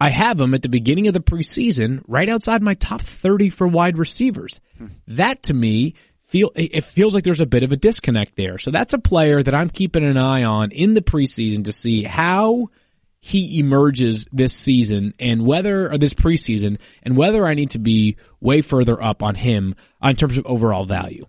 [0.00, 3.66] I have him at the beginning of the preseason right outside my top 30 for
[3.66, 4.60] wide receivers.
[5.08, 5.94] That to me
[6.28, 8.58] feel it feels like there's a bit of a disconnect there.
[8.58, 12.02] So that's a player that I'm keeping an eye on in the preseason to see
[12.02, 12.70] how
[13.26, 18.18] he emerges this season and whether or this preseason and whether I need to be
[18.38, 21.24] way further up on him in terms of overall value.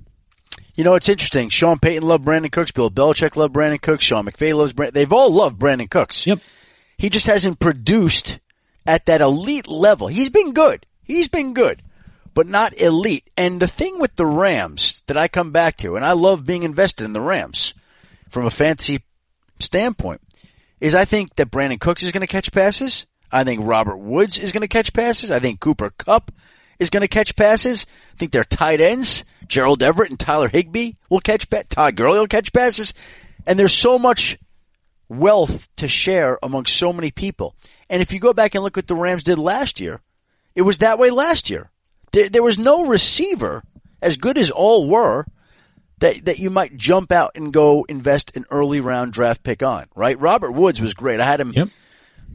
[0.75, 1.47] You know, it's interesting.
[1.47, 2.71] Sean Payton loved Brandin Cooks.
[2.71, 4.03] Bill Belichick loved Brandin Cooks.
[4.03, 4.91] Sean McVay loves Brandin.
[4.91, 6.27] They've all loved Brandin Cooks.
[6.27, 6.41] Yep.
[6.97, 8.41] He just hasn't produced
[8.85, 10.09] at that elite level.
[10.09, 10.85] He's been good.
[11.01, 11.81] He's been good,
[12.33, 13.29] but not elite.
[13.37, 16.63] And the thing with the Rams that I come back to, and I love being
[16.63, 17.73] invested in the Rams
[18.29, 19.01] from a fantasy
[19.61, 20.19] standpoint,
[20.79, 23.05] is I think that Brandin Cooks is going to catch passes.
[23.31, 25.31] I think Robert Woods is going to catch passes.
[25.31, 26.31] I think Cooper Kupp
[26.79, 27.85] is going to catch passes.
[28.13, 31.67] I think their tight ends, Gerald Everett and Tyler Higbee, will catch passes.
[31.69, 32.93] Todd Gurley will catch passes.
[33.45, 34.37] And there's so much
[35.07, 37.55] wealth to share among so many people.
[37.89, 40.01] And if you go back and look what the Rams did last year,
[40.55, 41.69] it was that way last year.
[42.11, 43.63] There, there was no receiver,
[44.01, 45.25] as good as all were,
[45.99, 49.85] that that you might jump out and go invest an early round draft pick on,
[49.95, 50.19] right?
[50.19, 51.19] Robert Woods was great.
[51.19, 51.69] I had him Yep.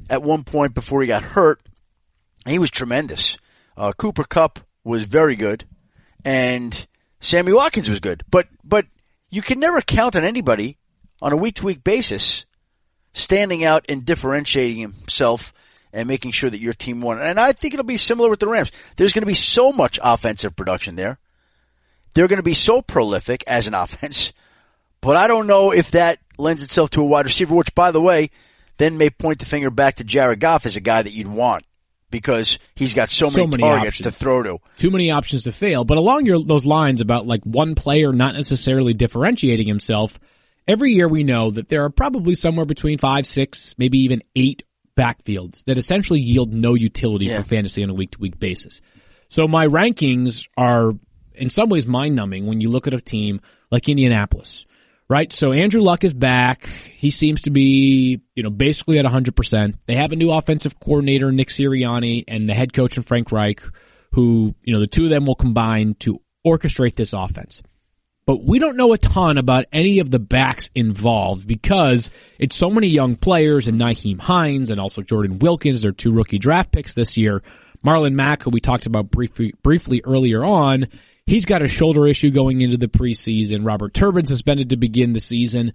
[0.08, 1.60] at one point before he got hurt.
[2.46, 3.36] He was tremendous.
[3.76, 5.64] Uh, Cooper Kupp was very good,
[6.24, 6.86] and
[7.20, 8.22] Sammy Watkins was good.
[8.30, 8.86] But but
[9.28, 10.78] you can never count on anybody
[11.22, 12.46] on a week to week basis
[13.12, 15.52] standing out and differentiating himself
[15.92, 17.20] and making sure that your team won.
[17.20, 18.70] And I think it'll be similar with the Rams.
[18.96, 21.18] There's going to be so much offensive production there.
[22.14, 24.32] They're going to be so prolific as an offense,
[25.00, 28.00] but I don't know if that lends itself to a wide receiver, which by the
[28.00, 28.30] way,
[28.78, 31.64] then may point the finger back to Jared Goff as a guy that you'd want
[32.10, 34.14] because he's got so, So many, many targets options.
[34.16, 34.58] to throw to.
[34.76, 35.84] Too many options to fail.
[35.84, 40.18] But along your, those lines about like one player not necessarily differentiating himself,
[40.66, 44.64] every year we know that there are probably somewhere between five, six, maybe even eight
[44.96, 47.42] backfields that essentially yield no utility Yeah.
[47.42, 48.80] for fantasy on a week to week basis.
[49.28, 50.92] So my rankings are
[51.40, 54.66] in some ways mind numbing when you look at a team like Indianapolis,
[55.08, 55.32] right?
[55.32, 56.68] So Andrew Luck is back.
[56.92, 59.74] He seems to be, you know, basically at 100%.
[59.86, 63.62] They have a new offensive coordinator, Nick Sirianni, and the head coach, and Frank Reich,
[64.12, 67.62] who, you know, the two of them will combine to orchestrate this offense.
[68.26, 72.70] But we don't know a ton about any of the backs involved because it's so
[72.70, 76.94] many young players and Nyheim Hines and also Jordan Wilkins, their two rookie draft picks
[76.94, 77.42] this year.
[77.84, 80.86] Marlon Mack, who we talked about briefly, briefly earlier on,
[81.30, 83.64] he's got a shoulder issue going into the preseason.
[83.64, 85.72] Robert Turbin suspended to begin the season.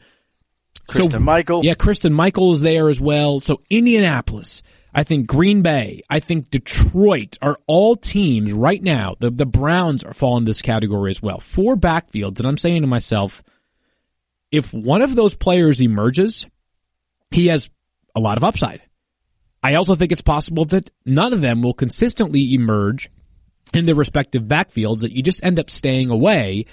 [0.87, 1.63] Christine Michael.
[1.63, 3.39] Yeah, Christine Michael is there as well.
[3.39, 4.61] So Indianapolis,
[4.93, 9.15] I think Green Bay, I think Detroit are all teams right now.
[9.19, 11.39] The the Browns are falling in this category as well.
[11.39, 13.41] Four backfields, and I'm saying to myself,
[14.51, 16.45] if one of those players emerges,
[17.31, 17.69] he has
[18.13, 18.81] a lot of upside.
[19.63, 23.09] I also think it's possible that none of them will consistently emerge
[23.73, 26.65] in their respective backfields that you just end up staying away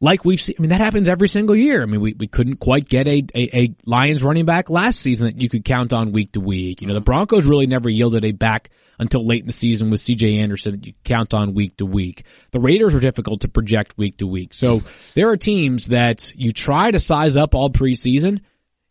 [0.00, 0.56] like we've seen.
[0.58, 1.82] I mean, that happens every single year.
[1.82, 5.26] I mean, we, we couldn't quite get a, a, a Lions running back last season
[5.26, 6.80] that you could count on week to week.
[6.80, 7.04] You know, the uh-huh.
[7.04, 10.86] Broncos really never yielded a back until late in the season with CJ Anderson that
[10.86, 12.24] you count on week to week.
[12.50, 14.54] The Raiders are difficult to project week to week.
[14.54, 14.82] So
[15.14, 18.40] there are teams that you try to size up all preseason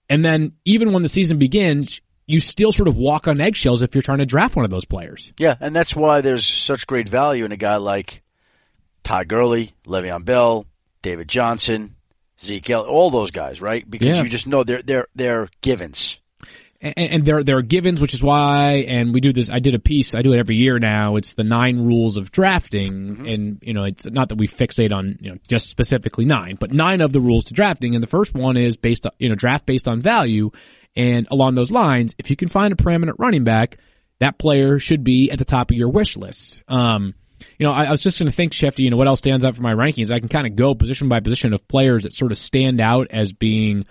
[0.09, 3.95] and then even when the season begins, you still sort of walk on eggshells if
[3.95, 5.33] you're trying to draft one of those players.
[5.37, 8.21] Yeah, and that's why there's such great value in a guy like
[9.03, 10.67] Todd Gurley, Le'Veon Bell,
[11.01, 11.95] David Johnson,
[12.39, 13.89] Zeke all those guys, right?
[13.89, 14.21] Because Yeah.
[14.23, 16.19] you just know they're they're they're givens.
[16.81, 19.49] and, and there there are givens, which is why, and we do this.
[19.49, 20.13] I did a piece.
[20.13, 21.15] I do it every year now.
[21.15, 23.25] It's the nine rules of drafting, mm-hmm.
[23.25, 26.71] and you know, it's not that we fixate on you know just specifically nine, but
[26.71, 27.95] nine of the rules to drafting.
[27.95, 30.51] And the first one is based on you know draft based on value,
[30.95, 33.77] and along those lines, if you can find a preeminent running back,
[34.19, 36.61] that player should be at the top of your wish list.
[36.67, 37.13] Um,
[37.57, 39.45] you know, I, I was just going to think, Schefty, you know, what else stands
[39.45, 40.11] out for my rankings?
[40.11, 43.07] I can kind of go position by position of players that sort of stand out
[43.11, 43.85] as being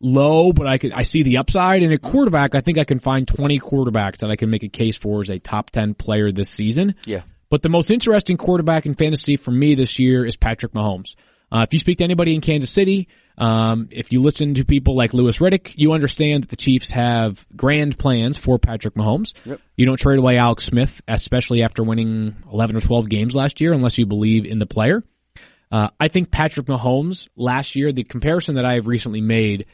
[0.00, 1.82] low, but I could I see the upside.
[1.82, 4.68] And a quarterback, I think I can find 20 quarterbacks that I can make a
[4.68, 6.94] case for as a top 10 player this season.
[7.04, 7.22] Yeah.
[7.50, 11.14] But the most interesting quarterback in fantasy for me this year is Patrick Mahomes.
[11.52, 14.96] Uh, if you speak to anybody in Kansas City, um, if you listen to people
[14.96, 19.34] like Louis Riddick, you understand that the Chiefs have grand plans for Patrick Mahomes.
[19.44, 19.60] Yep.
[19.76, 23.72] You don't trade away Alex Smith, especially after winning 11 or 12 games last year,
[23.72, 25.02] unless you believe in the player.
[25.70, 29.66] Uh, I think Patrick Mahomes last year, the comparison that I have recently made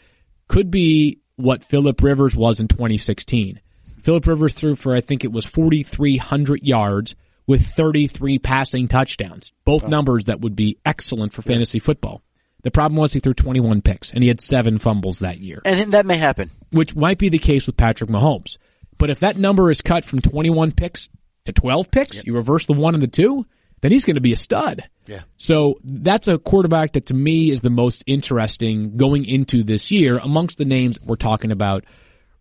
[0.48, 3.60] could be what Philip Rivers was in 2016.
[4.02, 7.14] Philip Rivers threw for, I think it was 4,300 yards
[7.46, 9.52] with 33 passing touchdowns.
[9.64, 12.22] Both numbers that would be excellent for fantasy football.
[12.62, 15.92] The problem was he threw 21 picks and he had seven fumbles that year, And
[15.94, 16.50] that may happen.
[16.70, 18.58] which might be the case with Patrick Mahomes.
[18.98, 21.08] But if that number is cut from 21 picks
[21.46, 23.46] to 12 picks, you reverse the one and the two,
[23.80, 24.86] then he's going to be a stud.
[25.06, 25.22] Yeah.
[25.38, 30.18] So that's a quarterback that to me is the most interesting going into this year
[30.18, 31.84] amongst the names we're talking about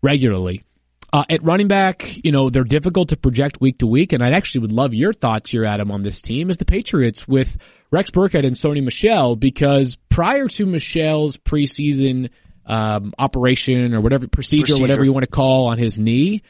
[0.02, 0.62] regularly.
[1.12, 4.30] Uh, at running back, you know, they're difficult to project week to week, and I
[4.30, 7.56] actually would love your thoughts here, Adam, on this team is the Patriots with
[7.90, 12.30] Rex Burkhead and Sony Michel, because prior to Michel's preseason
[12.64, 14.82] um, operation or whatever procedure, Procedure.
[14.82, 16.42] whatever you want to call on his knee,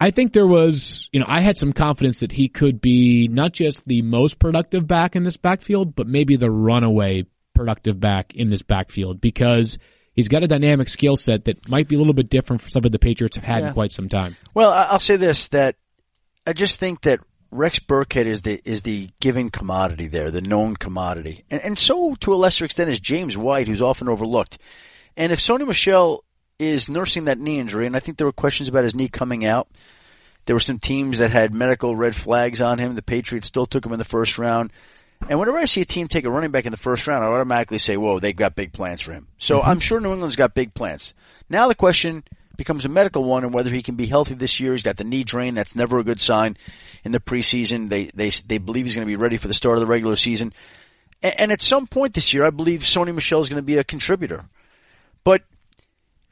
[0.00, 3.52] I think there was, you know, I had some confidence that he could be not
[3.52, 8.48] just the most productive back in this backfield, but maybe the runaway productive back in
[8.48, 9.76] this backfield because
[10.14, 12.84] he's got a dynamic skill set that might be a little bit different from some
[12.84, 13.68] of the Patriots have had Yeah.
[13.68, 14.36] in quite some time.
[14.54, 15.76] Well, I- I'll say this: that
[16.46, 17.20] I just think that
[17.50, 22.14] Rex Burkhead is the is the given commodity there, the known commodity, and, and so
[22.20, 24.58] to a lesser extent is James White, who's often overlooked.
[25.16, 26.24] And if Sony Michel
[26.58, 29.44] is nursing that knee injury, and I think there were questions about his knee coming
[29.44, 29.68] out.
[30.46, 32.94] There were some teams that had medical red flags on him.
[32.94, 34.72] The Patriots still took him in the first round.
[35.28, 37.28] And whenever I see a team take a running back in the first round, I
[37.28, 39.28] automatically say, whoa, they've got big plans for him.
[39.38, 39.68] So mm-hmm.
[39.68, 41.14] I'm sure New England's got big plans.
[41.48, 42.24] Now the question
[42.56, 44.72] becomes a medical one and whether he can be healthy this year.
[44.72, 45.54] He's got the knee drain.
[45.54, 46.56] That's never a good sign
[47.04, 47.88] in the preseason.
[47.88, 50.16] They, they, they believe he's going to be ready for the start of the regular
[50.16, 50.52] season.
[51.22, 53.78] And, and at some point this year, I believe Sony Michel is going to be
[53.78, 54.44] a contributor.
[55.24, 55.42] But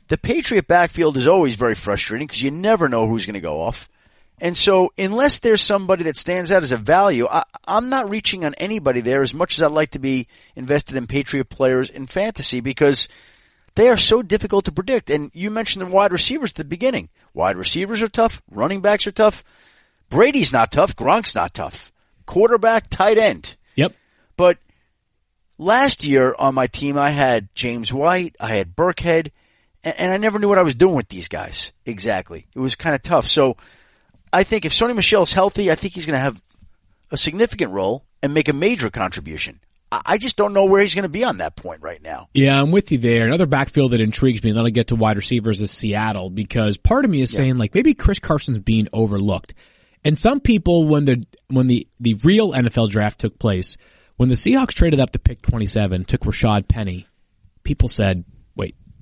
[0.09, 3.61] the Patriot backfield is always very frustrating because you never know who's going to go
[3.61, 3.89] off.
[4.41, 8.45] And so unless there's somebody that stands out as a value, I, I'm not reaching
[8.45, 12.07] on anybody there as much as I'd like to be invested in Patriot players in
[12.07, 13.09] fantasy because
[13.75, 15.11] they are so difficult to predict.
[15.11, 17.09] And you mentioned the wide receivers at the beginning.
[17.35, 18.43] Wide receivers are tough.
[18.51, 19.43] Running backs are tough.
[20.11, 20.97] Brady's not tough.
[20.97, 21.93] Gronk's not tough.
[22.27, 23.57] Quarterback, tight end.
[23.75, 23.95] Yep.
[24.37, 24.59] But
[25.59, 29.31] last year on my team, I had James White, I had Burkhead,
[29.85, 32.47] and, and I never knew what I was doing with these guys exactly.
[32.55, 33.29] It was kind of tough.
[33.29, 33.57] So
[34.33, 36.43] I think if Sony Michel's healthy, I think he's going to have
[37.11, 39.61] a significant role and make a major contribution.
[39.91, 42.29] I I just don't know where he's going to be on that point right now.
[42.35, 43.27] Yeah, I'm with you there.
[43.27, 46.77] Another backfield that intrigues me, and then I'll get to wide receivers is Seattle because
[46.77, 49.55] part of me is saying like maybe Chris Carson's being overlooked.
[50.05, 53.77] And some people when the when the the real NFL draft took place,
[54.17, 57.07] when the Seahawks traded up to pick 27, took Rashad Penny,
[57.63, 58.25] people said,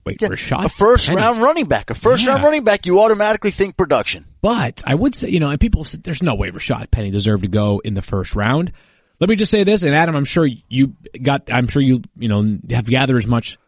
[0.07, 1.21] "Wait, Yeah, Rashad a first Penny.
[1.21, 4.25] round running back, a first round running back, you automatically think production.
[4.41, 7.43] But I would say, you know, and people said there's no way Rashad Penny deserved
[7.43, 8.73] to go in the first round.
[9.19, 12.29] Let me just say this, and Adam, I'm sure you got, I'm sure you, you
[12.29, 13.59] know, have gathered as much.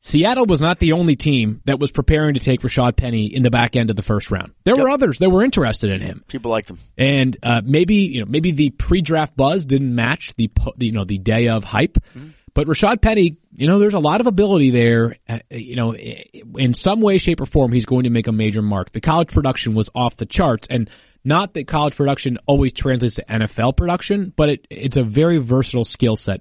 [0.00, 3.50] Seattle was not the only team that was preparing to take Rashad Penny in the
[3.50, 4.52] back end of the first round.
[4.64, 6.24] There were others that were interested in him.
[6.28, 10.50] People liked him, And uh, maybe you know maybe the pre-draft buzz didn't match the,
[10.76, 11.98] the you know the day of hype,
[12.58, 15.14] but Rashad Penny, you know, there's a lot of ability there.
[15.28, 18.62] Uh, you know, in some way, shape, or form, he's going to make a major
[18.62, 18.90] mark.
[18.90, 20.90] The college production was off the charts, and
[21.22, 25.84] not that college production always translates to NFL production, but it, it's a very versatile
[25.84, 26.40] skill set.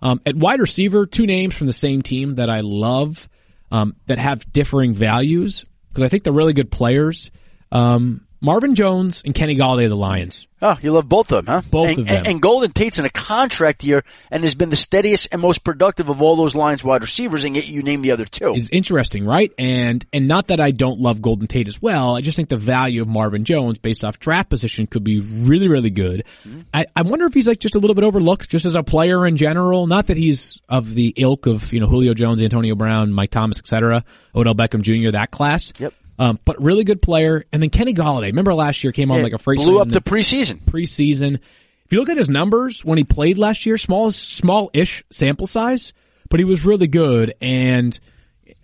[0.00, 3.28] Um, at wide receiver, two names from the same team that I love
[3.70, 7.30] um, that have differing values because I think they're really good players.
[7.70, 10.46] Um, Marvin Jones and Kenny Golladay of the Lions.
[10.60, 11.62] Oh, you love both of them, huh?
[11.70, 12.22] Both and, of them.
[12.26, 16.08] And, Golden Tate's in a contract year and has been the steadiest and most productive
[16.08, 18.54] of all those Lions wide receivers, and yet you name the other two.
[18.54, 19.52] is interesting, right?
[19.56, 22.16] And and not that I don't love Golden Tate as well.
[22.16, 25.68] I just think the value of Marvin Jones based off draft position could be really,
[25.68, 26.24] really good.
[26.44, 26.62] Mm-hmm.
[26.74, 29.26] I, I wonder if he's like just a little bit overlooked just as a player
[29.26, 29.86] in general.
[29.86, 33.58] Not that he's of the ilk of, you know, Julio Jones, Antonio Brown, Mike Thomas,
[33.58, 35.72] etc., Odell Beckham Jr., that class.
[35.78, 35.94] Yep.
[36.18, 37.44] Um, but really good player.
[37.52, 38.26] And then Kenny Golladay.
[38.26, 40.60] Remember last year came on like a freight blew up the preseason.
[40.62, 41.36] preseason.
[41.36, 45.92] If you look at his numbers when he played last year, small, small-ish sample size,
[46.28, 47.34] but he was really good.
[47.40, 47.98] And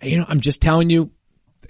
[0.01, 1.11] you know, I'm just telling you,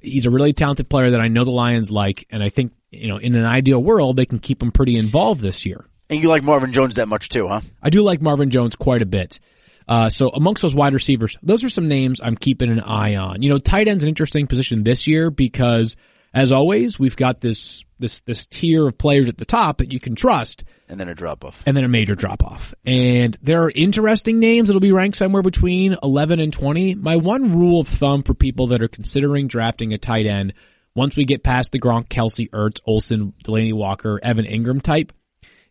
[0.02, 3.08] he's a really talented player that I know the Lions like, and I think you
[3.08, 5.86] know, in an ideal world, they can keep him pretty involved this year.
[6.10, 7.62] And you like Marvin Jones that much too, huh?
[7.82, 9.40] I do like Marvin Jones quite a bit.
[9.88, 13.42] Uh, so amongst those wide receivers, those are some names I'm keeping an eye on.
[13.42, 15.96] You know, tight end's an interesting position this year because,
[16.34, 20.00] as always, we've got this this this tier of players at the top that you
[20.02, 21.64] can trust, And then a drop off.
[21.66, 22.74] and then a major drop off.
[22.86, 26.96] And there are interesting names that'll be ranked somewhere between 11 and 20.
[26.96, 30.54] My one rule of thumb for people that are considering drafting a tight end,
[30.94, 35.14] once we get past the Gronk, Kelce, Ertz, Olsen, Delanie Walker, Evan Engram type,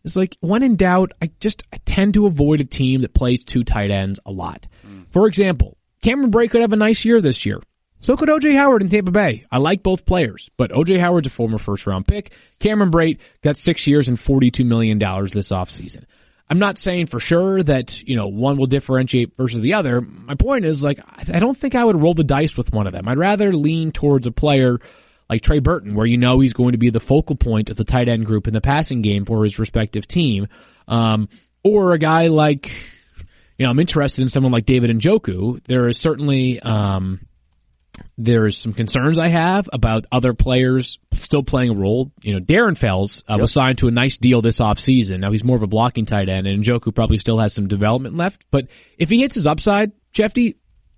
[0.05, 3.43] is like when in doubt, I just I tend to avoid a team that plays
[3.43, 4.67] two tight ends a lot.
[4.87, 5.05] Mm.
[5.11, 7.59] For example, Cameron Brate could have a nice year this year.
[8.01, 9.45] So could OJ Howard in Tampa Bay.
[9.51, 12.33] I like both players, but OJ Howard's a former first round pick.
[12.59, 16.03] Cameron Brate got six years and $42 million this offseason.
[16.47, 20.01] I'm not saying for sure that, you know, one will differentiate versus the other.
[20.01, 22.93] My point is like, I don't think I would roll the dice with one of
[22.93, 23.07] them.
[23.07, 24.79] I'd rather lean towards a player
[25.29, 27.83] like Trey Burton, where you know he's going to be the focal point of the
[27.83, 30.47] tight end group in the passing game for his respective team.
[30.87, 31.29] Um,
[31.63, 32.71] or a guy like,
[33.57, 35.63] you know, I'm interested in someone like David Njoku.
[35.65, 37.21] There is certainly, um,
[38.17, 42.11] there's some concerns I have about other players still playing a role.
[42.21, 45.21] You know, Darren Fells uh, was signed to a nice deal this offseason.
[45.21, 48.15] Now he's more of a blocking tight end, and Njoku probably still has some development
[48.15, 48.45] left.
[48.51, 50.55] But if he hits his upside, Schefty,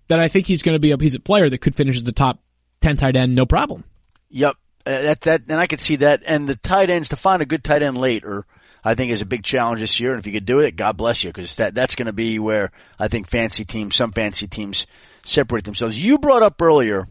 [0.07, 2.03] then I think he's going to be a piece of player that could finish as
[2.03, 2.39] the top
[2.81, 3.83] 10 tight end, no problem.
[4.29, 4.55] Yep.
[4.85, 6.23] Uh, that that and I could see that.
[6.25, 8.45] And the tight ends to find a good tight end late, or
[8.83, 10.11] I think is a big challenge this year.
[10.13, 12.39] And if you could do it, God bless you, because that that's going to be
[12.39, 14.87] where I think fancy teams, some fancy teams,
[15.23, 16.03] separate themselves.
[16.03, 17.07] You brought up earlier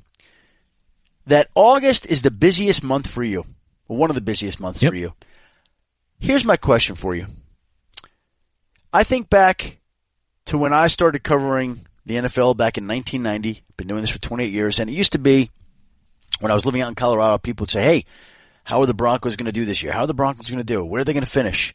[1.26, 3.44] that August is the busiest month for you,
[3.88, 4.92] or one of the busiest months Yep.
[4.92, 5.12] for you.
[6.18, 7.26] Here's my question for you.
[8.92, 9.78] I think back
[10.46, 13.62] to when I started covering the NFL back in 1990.
[13.76, 15.50] Been doing this for 28 years, and it used to be
[16.40, 18.04] when I was living out in Colorado, people would say, "Hey,
[18.64, 19.92] how are the Broncos going to do this year?
[19.92, 20.84] How are the Broncos going to do?
[20.84, 21.74] Where are they going to finish?"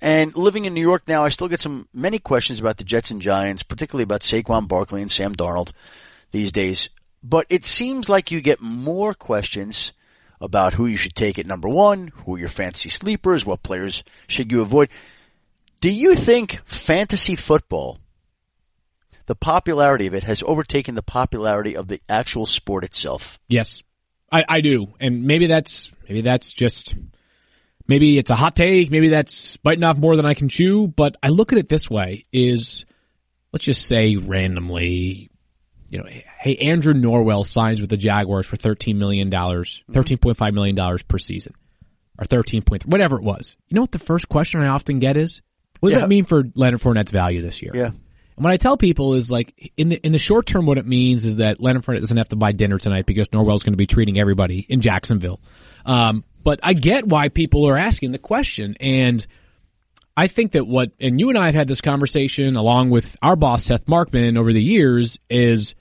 [0.00, 3.10] And living in New York now, I still get some many questions about the Jets
[3.10, 5.72] and Giants, particularly about Saquon Barkley and Sam Darnold
[6.30, 6.90] these days.
[7.22, 9.92] But it seems like you get more questions
[10.40, 14.04] about who you should take at number one, who are your fantasy sleepers, what players
[14.28, 14.90] should you avoid.
[15.80, 17.98] Do you think fantasy football,
[19.26, 23.38] the popularity of it, has overtaken the popularity of the actual sport itself?
[23.48, 23.82] Yes,
[24.30, 26.94] I, I do, and maybe that's maybe that's just
[27.86, 28.90] maybe it's a hot take.
[28.90, 30.88] Maybe that's biting off more than I can chew.
[30.88, 32.84] But I look at it this way: is
[33.52, 35.30] let's just say randomly,
[35.88, 36.06] you know,
[36.38, 39.92] hey, Andrew Norwell signs with the Jaguars for thirteen million dollars, mm-hmm.
[39.94, 41.54] thirteen point five million dollars per season,
[42.18, 43.56] or thirteen point whatever it was.
[43.68, 45.40] You know what the first question I often get is,
[45.80, 46.00] what does Yeah.
[46.00, 47.72] that mean for Leonard Fournette's value this year?
[47.74, 47.90] Yeah.
[48.36, 50.86] And what I tell people is like in the in the short term, what it
[50.86, 53.78] means is that Leonard Fournette doesn't have to buy dinner tonight because Norwell's going to
[53.78, 55.40] be treating everybody in Jacksonville.
[55.86, 59.26] Um, but I get why people are asking the question, and
[60.16, 63.36] I think that what and you and I have had this conversation along with our
[63.36, 65.74] boss Seth Markman over the years is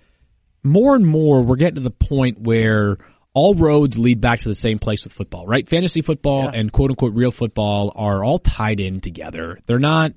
[0.63, 2.97] more and more we're getting to the point where
[3.33, 5.67] all roads lead back to the same place with football, right?
[5.67, 9.59] Fantasy football and quote unquote real football are all tied in together.
[9.67, 10.13] They're not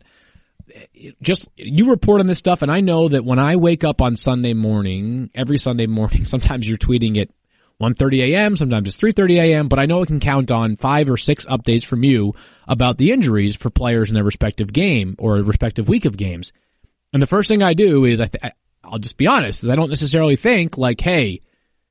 [1.23, 4.17] just you report on this stuff and I know that when I wake up on
[4.17, 7.29] Sunday morning, every Sunday morning, sometimes you're tweeting at
[7.81, 11.17] 1:30 a.m., sometimes it's 3:30 a.m., but I know I can count on 5 or
[11.17, 12.35] 6 updates from you
[12.67, 16.53] about the injuries for players in their respective game or respective week of games.
[17.13, 18.53] And the first thing I do is I th-
[18.83, 21.43] I'll just be honest, is I don't necessarily think like, hey,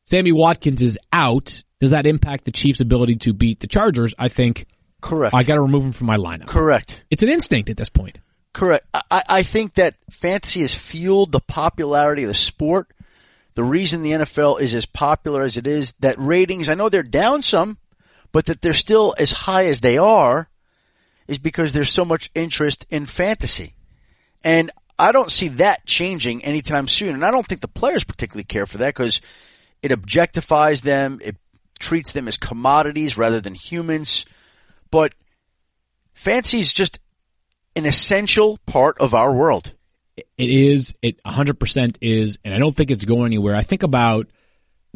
[0.03, 1.63] Sammy Watkins is out.
[1.79, 4.13] Does that impact the Chiefs' ability to beat the Chargers?
[4.17, 4.67] I think
[5.01, 5.35] Correct.
[5.35, 6.47] I got to remove him from my lineup.
[6.47, 7.03] Correct.
[7.09, 8.17] It's an instinct at this point.
[8.57, 8.87] Correct.
[8.91, 12.91] I, I think that fantasy has fueled the popularity of the sport.
[13.53, 17.03] The reason the NFL is as popular as it is, that ratings, I know they're
[17.03, 17.77] down some,
[18.31, 20.49] but that they're still as high as they are,
[21.27, 23.75] is because there's so much interest in fantasy.
[24.43, 27.13] And I don't see that changing anytime soon.
[27.13, 29.21] And I don't think the players particularly care for that because
[29.83, 31.19] it objectifies them.
[31.23, 31.35] It
[31.77, 34.25] treats them as commodities rather than humans.
[34.89, 35.13] But
[36.15, 36.97] fantasy is just
[37.77, 39.71] an essential part of our world.
[40.17, 40.93] It is.
[41.03, 43.55] It 100% is, and I don't think it's going anywhere.
[43.55, 44.27] I think about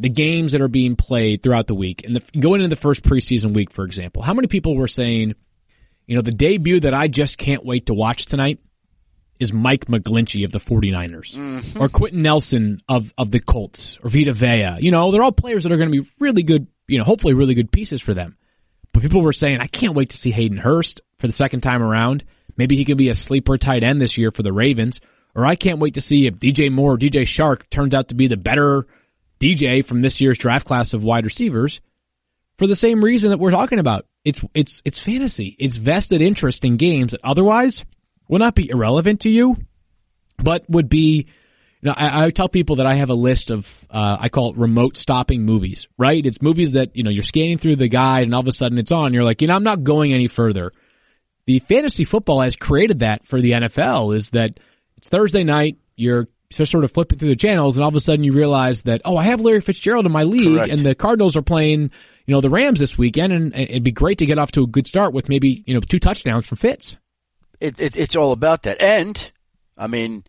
[0.00, 3.04] the games that are being played throughout the week, and the, going into the first
[3.04, 4.20] preseason week, for example.
[4.20, 5.34] How many people were saying,
[6.06, 8.58] you know, the debut that I just can't wait to watch tonight
[9.38, 11.80] is Mike McGlinchey of the 49ers, mm-hmm.
[11.80, 14.78] or Quenton Nelson of of the Colts, or Vita Vea.
[14.80, 16.66] You know, they're all players that are going to be really good.
[16.88, 18.36] You know, hopefully really good pieces for them.
[18.92, 21.82] But people were saying, I can't wait to see Hayden Hurst for the second time
[21.82, 22.24] around.
[22.56, 25.00] Maybe he could be a sleeper tight end this year for the Ravens.
[25.34, 28.14] Or I can't wait to see if DJ Moore or DJ Chark turns out to
[28.14, 28.86] be the better
[29.40, 31.80] DJ from this year's draft class of wide receivers
[32.58, 34.06] for the same reason that we're talking about.
[34.24, 35.56] It's, it's, it's fantasy.
[35.58, 37.84] It's vested interest in games that otherwise
[38.28, 39.56] will not be irrelevant to you,
[40.36, 41.26] but would be,
[41.80, 44.50] you know, I, I tell people that I have a list of, uh, I call
[44.50, 46.24] it remote stopping movies, right?
[46.24, 48.78] It's movies that, you know, you're scanning through the guide and all of a sudden
[48.78, 49.12] it's on.
[49.12, 50.72] You're like, you know, I'm not going any further.
[51.46, 54.60] The fantasy football has created that for the NFL is that
[54.96, 55.78] it's Thursday night.
[55.96, 58.82] You're just sort of flipping through the channels and all of a sudden you realize
[58.82, 60.72] that, oh, I have Larry Fitzgerald in my league Correct.
[60.72, 61.90] and the Cardinals are playing,
[62.26, 64.62] you know, the Rams this weekend and and it'd be great to get off to
[64.62, 66.96] a good start with maybe, you know, two touchdowns from Fitz.
[67.60, 68.80] It, it, it's all about that.
[68.80, 69.32] And,
[69.78, 70.24] I mean,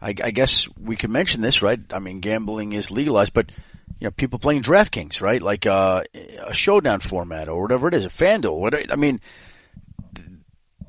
[0.00, 1.78] I, I guess we could mention this, right?
[1.92, 3.50] I mean, gambling is legalized, but,
[3.98, 5.42] you know, people playing DraftKings, right?
[5.42, 6.02] Like, uh,
[6.46, 8.90] a showdown format or whatever it is, a FanDuel, whatever.
[8.90, 9.20] I mean,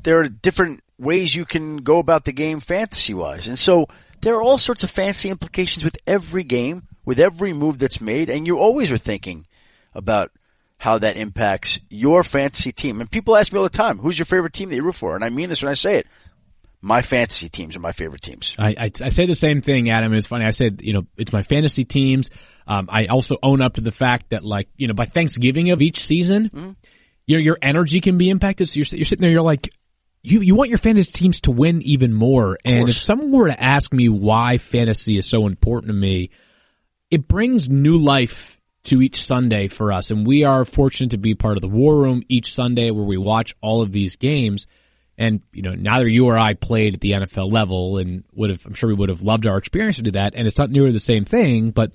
[0.03, 3.47] there are different ways you can go about the game fantasy wise.
[3.47, 3.87] And so
[4.21, 8.29] there are all sorts of fantasy implications with every game, with every move that's made,
[8.29, 9.47] and you always are thinking
[9.93, 10.31] about
[10.77, 13.01] how that impacts your fantasy team.
[13.01, 15.15] And people ask me all the time, who's your favorite team that you root for?
[15.15, 16.07] And I mean this when I say it.
[16.83, 18.55] My fantasy teams are my favorite teams.
[18.57, 20.13] I, I, I say the same thing, Adam.
[20.15, 20.45] It's funny.
[20.45, 22.31] I said, you know, it's my fantasy teams.
[22.65, 25.83] Um, I also own up to the fact that, like, you know, by Thanksgiving of
[25.83, 26.49] each season,
[27.27, 28.67] you know, your energy can be impacted.
[28.67, 29.69] So you're, you're sitting there, you're like,
[30.23, 32.57] you, you want your fantasy teams to win even more.
[32.63, 36.29] And if someone were to ask me why fantasy is so important to me,
[37.09, 40.11] it brings new life to each Sunday for us.
[40.11, 43.17] And we are fortunate to be part of the war room each Sunday where we
[43.17, 44.67] watch all of these games.
[45.17, 48.65] And, you know, neither you or I played at the NFL level and would have,
[48.65, 50.33] I'm sure we would have loved our experience to do that.
[50.35, 51.91] And it's not nearly the same thing, but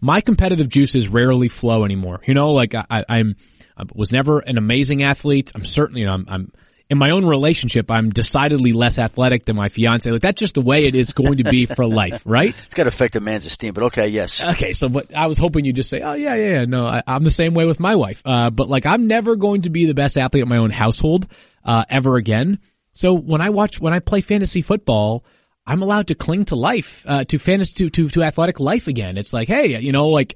[0.00, 2.20] my competitive juices rarely flow anymore.
[2.26, 3.36] You know, like I, I, I'm,
[3.76, 5.52] I was never an amazing athlete.
[5.54, 6.52] I'm certainly, you know, I'm, I'm
[6.90, 10.10] in my own relationship, I'm decidedly less athletic than my fiance.
[10.10, 12.54] Like that's just the way it is going to be for life, right?
[12.66, 14.42] It's got to affect a man's esteem, but okay, yes.
[14.42, 16.64] Okay, so but I was hoping you'd just say, oh yeah, yeah, yeah.
[16.64, 18.22] No, I, I'm the same way with my wife.
[18.24, 21.26] Uh, but like I'm never going to be the best athlete in my own household
[21.64, 22.58] uh, ever again.
[22.92, 25.24] So when I watch, when I play fantasy football,
[25.68, 29.18] I'm allowed to cling to life, uh, to fantasy, to, to, to athletic life again.
[29.18, 30.34] It's like, hey, you know, like,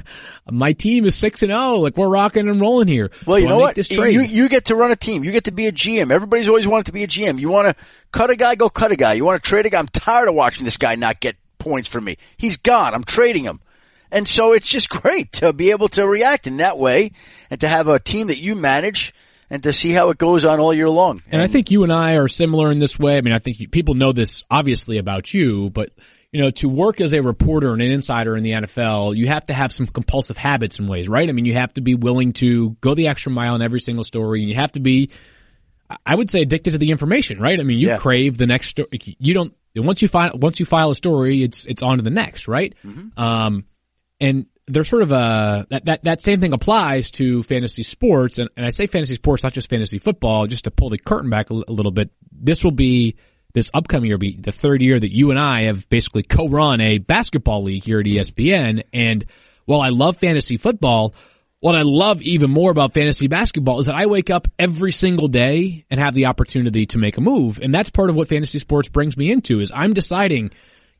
[0.50, 3.10] my team is 6 and 0, like we're rocking and rolling here.
[3.26, 3.76] Well, you know what?
[3.90, 5.22] You, you get to run a team.
[5.22, 6.10] You get to be a GM.
[6.10, 7.38] Everybody's always wanted to be a GM.
[7.38, 9.12] You want to cut a guy, go cut a guy.
[9.12, 9.78] You want to trade a guy.
[9.78, 12.16] I'm tired of watching this guy not get points for me.
[12.38, 12.94] He's gone.
[12.94, 13.60] I'm trading him.
[14.10, 17.12] And so it's just great to be able to react in that way
[17.50, 19.12] and to have a team that you manage
[19.50, 21.22] and to see how it goes on all year long.
[21.26, 23.18] And, and I think you and I are similar in this way.
[23.18, 25.90] I mean, I think you, people know this obviously about you, but
[26.32, 29.44] you know, to work as a reporter and an insider in the NFL, you have
[29.46, 31.28] to have some compulsive habits in ways, right?
[31.28, 34.04] I mean, you have to be willing to go the extra mile in every single
[34.04, 35.10] story and you have to be,
[36.06, 37.58] I would say addicted to the information, right?
[37.58, 37.98] I mean, you yeah.
[37.98, 38.88] crave the next story.
[39.18, 42.10] You don't, once you find, once you file a story, it's, it's on to the
[42.10, 42.76] next, right?
[42.84, 43.20] Mm-hmm.
[43.20, 43.64] Um,
[44.20, 48.48] and there's sort of a that, that that same thing applies to fantasy sports, and,
[48.56, 50.46] and I say fantasy sports, not just fantasy football.
[50.46, 53.16] Just to pull the curtain back a, a little bit, this will be
[53.52, 56.98] this upcoming year be the third year that you and I have basically co-run a
[56.98, 58.84] basketball league here at ESPN.
[58.92, 59.26] And
[59.64, 61.14] while I love fantasy football,
[61.60, 65.28] what I love even more about fantasy basketball is that I wake up every single
[65.28, 67.60] day and have the opportunity to make a move.
[67.60, 70.52] And that's part of what fantasy sports brings me into is I'm deciding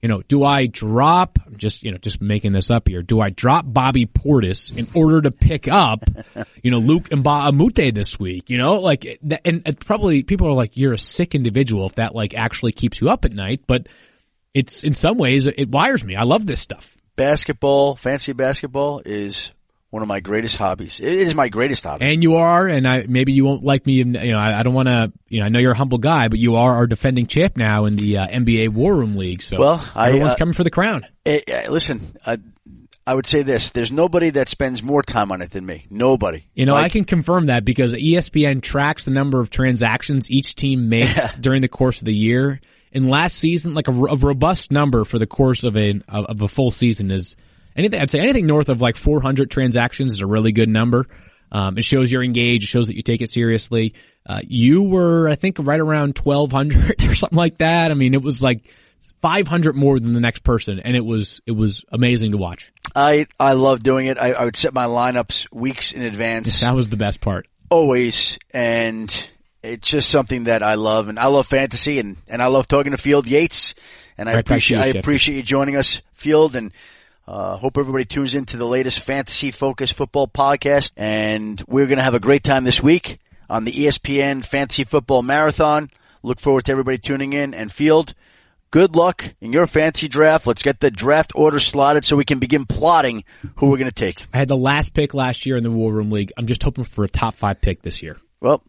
[0.03, 3.21] you know, do I drop, I'm just, you know, just making this up here, do
[3.21, 6.05] I drop Bobby Portis in order to pick up,
[6.63, 9.07] you know, Luke Mbah a this week, you know, like,
[9.45, 13.01] and, and probably people are like, you're a sick individual if that like actually keeps
[13.01, 13.87] you up at night, but
[14.55, 16.17] it's in some ways, it wires me.
[16.17, 16.97] I love this stuff.
[17.17, 19.53] Basketball, fancy basketball is
[19.91, 21.01] one of my greatest hobbies.
[21.01, 22.07] It is my greatest hobby.
[22.07, 23.95] And you are, and I maybe you won't like me.
[23.95, 25.13] You know, I, I don't want to.
[25.29, 27.85] You know, I know you're a humble guy, but you are our defending champ now
[27.85, 29.43] in the uh, NBA War Room League.
[29.43, 31.07] So well, everyone's I, uh, coming for the crown.
[31.25, 32.39] It, eh, eh, listen, I,
[33.07, 35.87] I would say this: there's nobody that spends more time on it than me.
[35.91, 36.45] Nobody.
[36.55, 40.55] You know, like, I can confirm that because ESPN tracks the number of transactions each
[40.55, 41.33] team makes yeah.
[41.41, 42.61] during the course of the year.
[42.93, 46.49] And last season, like a, a robust number for the course of a of a
[46.49, 47.37] full season is
[47.77, 51.07] anything, I'd say anything north of like 400 transactions is a really good number.
[51.53, 52.65] Um, it shows you're engaged.
[52.65, 53.95] It shows that you take it seriously.
[54.25, 57.91] Uh, you were, I think, right around 1200 or something like that.
[57.91, 58.63] I mean, it was like
[59.21, 62.73] 500 more than the next person, and it was it was amazing to watch.
[62.95, 64.19] I I love doing it.
[64.19, 66.61] I, I would set my lineups weeks in advance.
[66.61, 67.47] That was the best part.
[67.71, 69.31] Always, and
[69.63, 72.93] it's just something that I love, and I love fantasy, and and I love talking
[72.93, 73.75] to Field Yates,
[74.17, 76.73] and I right appreciate you, I appreciate you joining us, Field, and
[77.31, 82.03] uh, hope everybody tunes into the latest fantasy focused football podcast and we're going to
[82.03, 83.19] have a great time this week
[83.49, 85.91] on the ESPN fantasy football marathon.
[86.25, 88.15] Look forward to everybody tuning in and field.
[88.73, 90.45] Good luck in your fantasy draft.
[90.45, 93.23] Let's get the draft order slotted so we can begin plotting
[93.57, 94.27] who we're going to take.
[94.35, 96.33] I had the last pick last year in the War Room League.
[96.37, 98.17] I'm just hoping for a top five pick this year.
[98.41, 98.61] Well,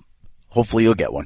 [0.50, 1.26] hopefully you'll get one.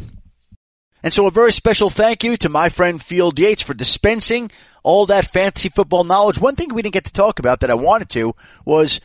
[1.06, 4.50] And so a very special thank you to my friend Field Yates for dispensing
[4.82, 6.40] all that fantasy football knowledge.
[6.40, 8.34] One thing we didn't get to talk about that I wanted to
[8.66, 9.02] was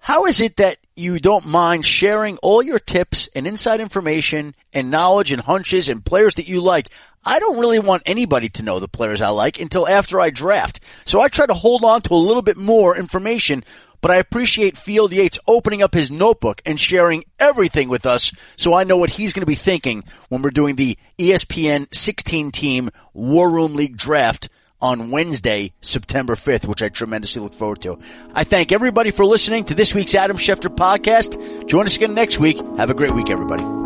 [0.00, 4.90] how is it that you don't mind sharing all your tips and inside information and
[4.90, 6.88] knowledge and hunches and players that you like?
[7.24, 10.80] I don't really want anybody to know the players I like until after I draft.
[11.04, 13.62] So I try to hold on to a little bit more information,
[14.06, 18.72] but I appreciate Field Yates opening up his notebook and sharing everything with us so
[18.72, 22.90] I know what he's going to be thinking when we're doing the ESPN 16 team
[23.14, 24.48] War Room League draft
[24.80, 27.98] on Wednesday, September 5th, which I tremendously look forward to.
[28.32, 31.66] I thank everybody for listening to this week's Adam Schefter podcast.
[31.66, 32.58] Join us again next week.
[32.76, 33.85] Have a great week, everybody.